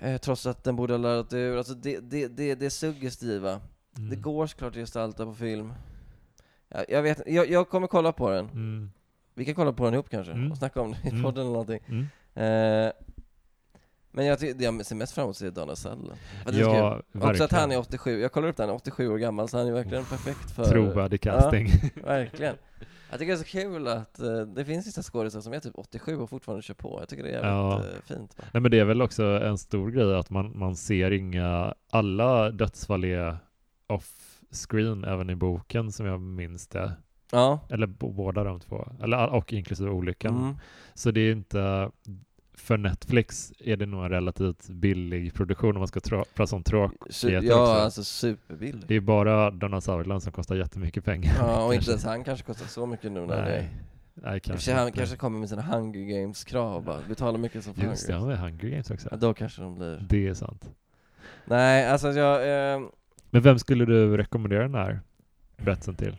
[0.01, 1.57] eh, trots att den borde ha laddat ur.
[1.57, 3.61] Alltså det, det, det, det suggestiva.
[3.97, 4.09] Mm.
[4.09, 5.73] Det går såklart att gestalta på film.
[6.69, 8.45] Jag, jag vet jag, jag kommer kolla på den.
[8.49, 8.91] Mm.
[9.35, 10.51] Vi kan kolla på den ihop kanske, Mm.
[10.51, 11.23] och snacka om det i Mm.
[11.23, 11.79] podden eller någonting.
[11.87, 12.07] Mm.
[12.87, 12.91] Eh,
[14.15, 16.11] men jag, det jag ser mest fram emot se Donald Sutherland.
[16.45, 17.01] Är Ja.
[17.21, 19.57] Också att han är 87, jag kollar upp det, han är 87 år gammal, så
[19.57, 20.63] han är verkligen perfekt för...
[20.65, 21.69] Trovärdig casting.
[22.03, 22.55] Verkligen.
[23.13, 25.73] Jag tycker det är så kul att eh, det finns vissa skådisar som är typ
[25.77, 26.97] 87 och fortfarande kör på.
[27.01, 27.79] Jag tycker det är jävligt Ja.
[27.79, 28.37] eh, fint.
[28.37, 28.43] Va?
[28.53, 32.49] Nej men det är väl också en stor grej att man, man ser inga, alla
[32.51, 33.37] dödsfall är
[33.87, 36.91] off-screen även i boken som jag minns det.
[37.31, 37.59] Ja.
[37.69, 38.87] Eller båda de två.
[39.03, 40.37] Eller, och inklusive olyckan.
[40.37, 40.55] Mm.
[40.93, 41.91] Så det är inte,
[42.53, 45.99] för Netflix är det nog en relativt billig produktion om man ska
[46.35, 46.91] prata om tråk.
[47.09, 47.73] Su- Heter ja, också.
[47.73, 48.83] alltså superbillig.
[48.87, 51.35] Det är bara Donald Sutherland som kostar jättemycket pengar.
[51.39, 53.69] Ja, och inte ens han kanske kostar så mycket nu när det Nej,
[54.13, 54.97] nej I och för kanske han inte.
[54.99, 58.59] kanske kommer med sina Hunger Games-krav bara, betala mycket som Just det, Hunger han Games.
[58.61, 59.07] är Hunger Games också.
[59.11, 60.05] Ja, då kanske de blir...
[60.09, 60.69] Det är sant.
[61.45, 62.73] Nej, alltså jag...
[62.75, 62.81] Eh,
[63.29, 64.99] Men vem skulle du rekommendera den här
[65.57, 66.17] berättelsen till?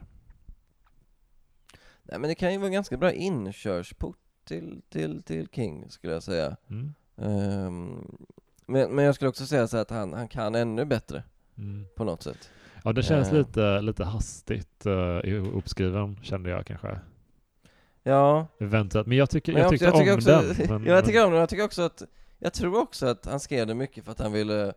[2.03, 6.13] nej men det kan ju vara en ganska bra inkörsport till, till, till King, skulle
[6.13, 6.57] jag säga.
[6.71, 6.95] Mm.
[7.17, 8.17] Ehm,
[8.67, 11.23] men, men jag skulle också säga så att han, han kan ännu bättre,
[11.59, 11.85] Mm.
[11.97, 12.51] på något sätt.
[12.85, 13.35] Ja, det känns Eh.
[13.35, 16.99] lite, lite hastigt uh, uppskriven, kände jag kanske.
[18.03, 19.07] Ja, Eventuellt.
[19.07, 20.69] Men jag tycker, men jag också- tyckte om också, den.
[20.69, 22.03] Men, ja, jag tycker om den, jag tycker också att,
[22.39, 24.73] jag tror också att han skrev det mycket för att han ville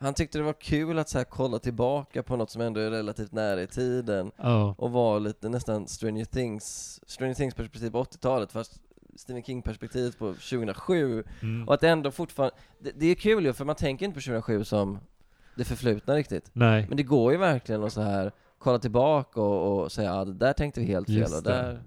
[0.00, 2.90] han tyckte det var kul att så här kolla tillbaka på något som ändå är
[2.90, 8.04] relativt nära i tiden Ja, och var lite nästan Stranger Things, Stranger Things perspektiv på
[8.04, 8.80] 80-talet fast
[9.16, 11.68] Stephen King perspektivet på 2007 mm.
[11.68, 14.20] och att det ändå fortfarande, det, det är kul ju för man tänker inte på
[14.20, 14.98] 2007 som
[15.56, 16.50] det förflutna riktigt.
[16.52, 20.24] Nej, men det går ju verkligen att så här kolla tillbaka och, och säga ja
[20.24, 21.82] det där tänkte vi helt fel och där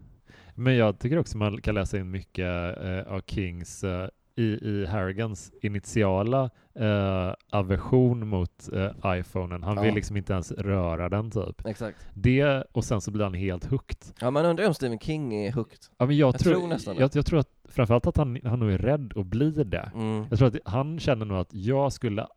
[0.60, 4.85] men jag tycker också man kan läsa in mycket eh, av Kings eh, i, i
[4.85, 9.63] Harrigans initiala eh, aversion mot eh, iPhonen.
[9.63, 9.83] Han Ja.
[9.83, 11.65] vill liksom inte ens röra den typ.
[11.65, 12.07] Exakt.
[12.13, 13.97] Det och sen så blir han helt hooked.
[14.21, 15.79] Ja man undrar om Stephen King är hooked.
[15.97, 18.59] Ja, men jag, Jag tror, tror nästan jag, jag tror att framförallt att han, han
[18.59, 19.91] nog är rädd och blir det.
[19.95, 20.25] Mm.
[20.29, 22.27] Jag tror att han känner nog att jag skulle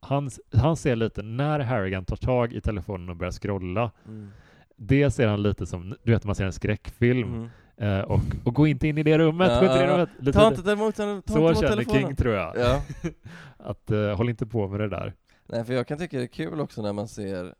[0.00, 4.28] han, han ser lite, när Harrigan tar tag i telefonen och börjar scrolla, Mm.
[4.76, 7.48] det ser han lite som, du vet man ser en skräckfilm, Mm.
[7.76, 10.08] Eh, och, och gå inte in i det rummet, gå inte in i det rummet.
[10.18, 11.84] Lite, Ta inte emot ta så inte känner.
[11.84, 12.56] King tror jag.
[12.58, 12.82] Ja.
[13.58, 15.14] Att eh, håll inte på med det där.
[15.46, 17.54] Nej för jag kan tycka det är kul också när man ser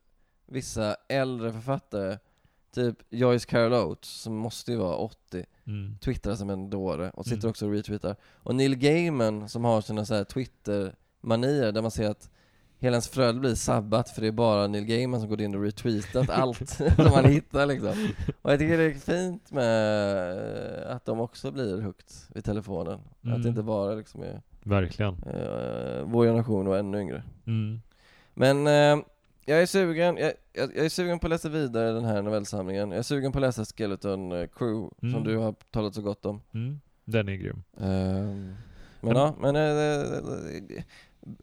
[0.49, 2.19] vissa äldre författare,
[2.75, 5.99] typ Joyce Carol Oates, som måste ju vara 80, Mm.
[5.99, 7.51] twittrar som en dåre och sitter Mm.
[7.51, 8.17] också och retweetar.
[8.35, 12.31] Och Neil Gaiman som har sina så här Twitter-manier där man ser att
[12.79, 15.63] hela ens flöde blir sabbat för det är bara Neil Gaiman som går in och
[15.63, 17.93] retweetat allt som man hittar liksom.
[18.43, 22.95] Och jag tycker det är fint med eh, att de också blir hooked vid telefonen.
[23.21, 23.43] Att Mm.
[23.43, 25.13] det inte bara liksom är Verkligen.
[25.15, 27.23] eh, vår generation och ännu yngre.
[27.47, 27.81] Mm.
[28.35, 29.05] Men eh,
[29.45, 32.91] jag är sugen, jag, jag, jag är sugen på att läsa vidare den här novellsamlingen.
[32.91, 35.15] Jag är sugen på att läsa Skeleton eh, Crew, Mm.
[35.15, 36.41] som du har talat så gott om.
[36.55, 36.81] Mm.
[37.05, 37.63] Den är grym.
[37.81, 38.55] Ehm,
[39.01, 40.83] men, Men- ja, men eh, eh,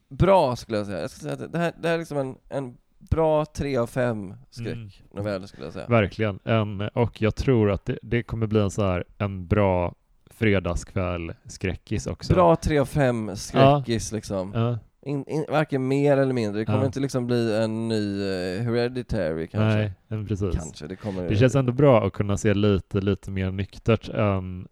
[0.09, 1.01] bra skulle jag säga.
[1.01, 2.77] Jag skulle säga att det här, det här är liksom en, en
[3.09, 5.87] bra tre av fem skräcknovell skulle jag säga.
[5.87, 6.39] Verkligen.
[6.43, 11.33] En, och jag tror att det, det kommer bli en så här, en bra fredagskväll
[11.45, 12.33] skräckis också.
[12.33, 14.51] Bra tre av fem skräckis liksom.
[14.53, 14.79] Ja.
[15.05, 16.61] In, in, varken mer eller mindre.
[16.61, 16.85] Det kommer Ja.
[16.85, 19.93] inte liksom bli en ny uh, Hereditary kanske.
[20.07, 20.55] Nej, precis.
[20.55, 21.29] Kanske, det kommer...
[21.29, 24.67] Det känns ändå bra att kunna se lite, lite mer nyktert än, äh,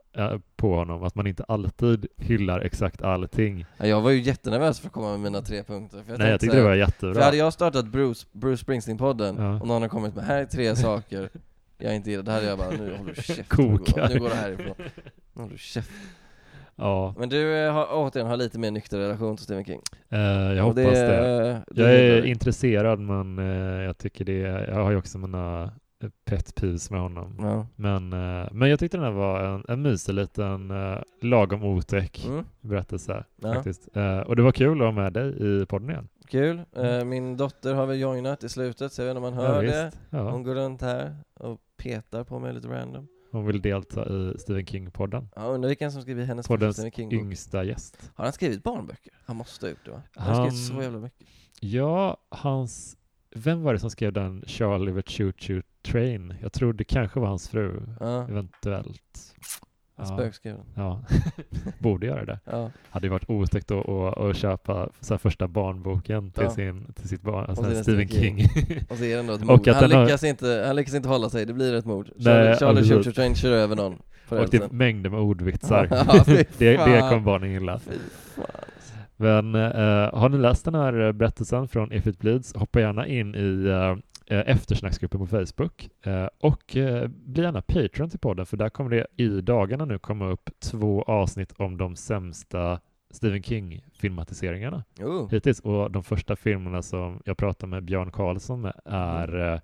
[0.56, 3.66] på honom, att man inte alltid hyllar exakt allting.
[3.78, 6.04] Ja, Jag var ju jättenervös för att komma med mina tre punkter.
[6.04, 7.14] För jag Nej, jag tyckte det var jättebra.
[7.14, 9.60] För hade jag startat Bruce, Bruce Springsteen-podden Ja.
[9.62, 11.30] och någon har kommit med här är tre saker
[11.78, 14.10] jag inte gillar, då hade jag bara nu håller du käften, Kokar.
[14.10, 14.74] nu går det härifrån.
[15.34, 15.96] Nu håller du käften.
[16.76, 19.82] Ja, Men du eh, har återigen har lite mer nykter relation till Stephen King.
[20.10, 21.50] eh, jag Och hoppas det.
[21.50, 22.28] eh, du Jag är det.
[22.28, 25.70] intresserad men eh, jag tycker det jag har ju också mina eh,
[26.26, 27.36] pet peeves med honom.
[27.40, 27.68] Ja.
[27.76, 32.26] Men, eh, men jag tyckte den här var en, en mysig liten eh, lagom otäck
[32.28, 32.46] Mm.
[32.62, 33.54] berättelse Ja.
[33.54, 33.90] faktiskt.
[33.98, 36.08] Eh, och det var kul att ha med dig i podden igen.
[36.28, 36.62] Kul.
[36.76, 39.64] Eh, min dotter har väl joinat i slutet, så jag vet inte om man hör
[39.64, 39.76] Mm.
[39.76, 40.18] ja, det.
[40.32, 43.08] Hon går runt här och petar på mig lite random.
[43.32, 45.28] Hon vill delta i Stephen King-podden.
[45.36, 47.14] Ja, undrar vilken som skrivit hennes Poddens Stephen King-bok.
[47.22, 48.12] yngsta gäst.
[48.16, 49.14] Har han skrivit barnböcker?
[49.26, 50.02] Han måste ha gjort det va?
[50.16, 51.28] Han har skrivit Han- så jävla mycket.
[51.60, 52.98] Ja, hans...
[53.36, 56.34] Vem var det som skrev den Charlie the Choo Choo Train?
[56.42, 59.36] Jag tror det kanske var hans fru, Ja, eventuellt.
[59.98, 60.30] Ja,
[60.76, 61.04] ja.
[61.80, 62.40] borde göra det.
[62.46, 62.72] Ja.
[62.90, 66.50] Hade ju varit otäckt att, att, att köpa så första barnboken till, Ja.
[66.50, 68.46] sin, till sitt barn, alltså Stephen en Stephen King.
[68.90, 69.68] Och så är det ändå ett mord.
[69.68, 72.10] Han har- lyckas, inte, han lyckas inte hålla sig, det blir ett mord.
[72.16, 73.04] Nej, Charlie, Charlie.
[73.04, 75.88] Choo Train kör över någon och det är mängder med ordvitsar.
[76.58, 77.80] Det, det kommer barnen gilla.
[79.22, 83.36] Men eh, har ni läst den här berättelsen från If It Bleeds, hoppa gärna in
[83.36, 88.58] i eh, eh, eftersnacksgruppen på Facebook eh, och eh, bli gärna Patreon till podden för
[88.58, 92.80] där kommer det i dagarna nu komma upp två avsnitt om de sämsta
[93.12, 95.30] Stephen King-filmatiseringarna Oh.
[95.32, 99.60] hittills och de första filmerna som jag pratar med Björn Karlsson med är eh,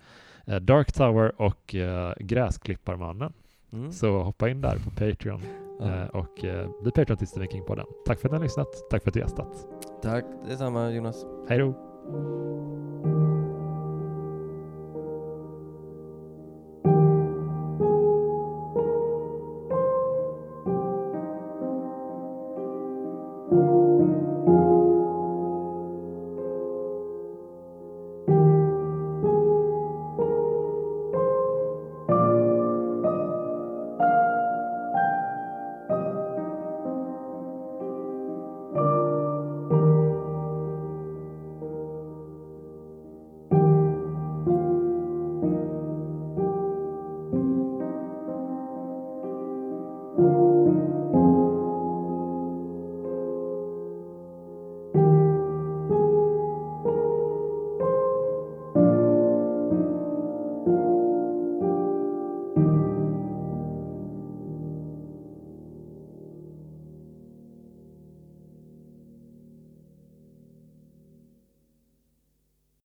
[0.56, 1.76] eh, Dark Tower och
[2.20, 3.34] Gräsklipparmannen.
[3.74, 3.92] Mm.
[3.92, 5.42] Så hoppa in där på Patreon
[5.80, 5.86] Ja.
[5.86, 7.86] eh, och eh, bli Patreon till Stephen King-podden.
[8.06, 8.90] Tack för att ni har lyssnat.
[8.90, 9.68] Tack för att du gästat.
[10.02, 11.26] Tack detsamma Jonas.
[11.50, 11.74] Hej då!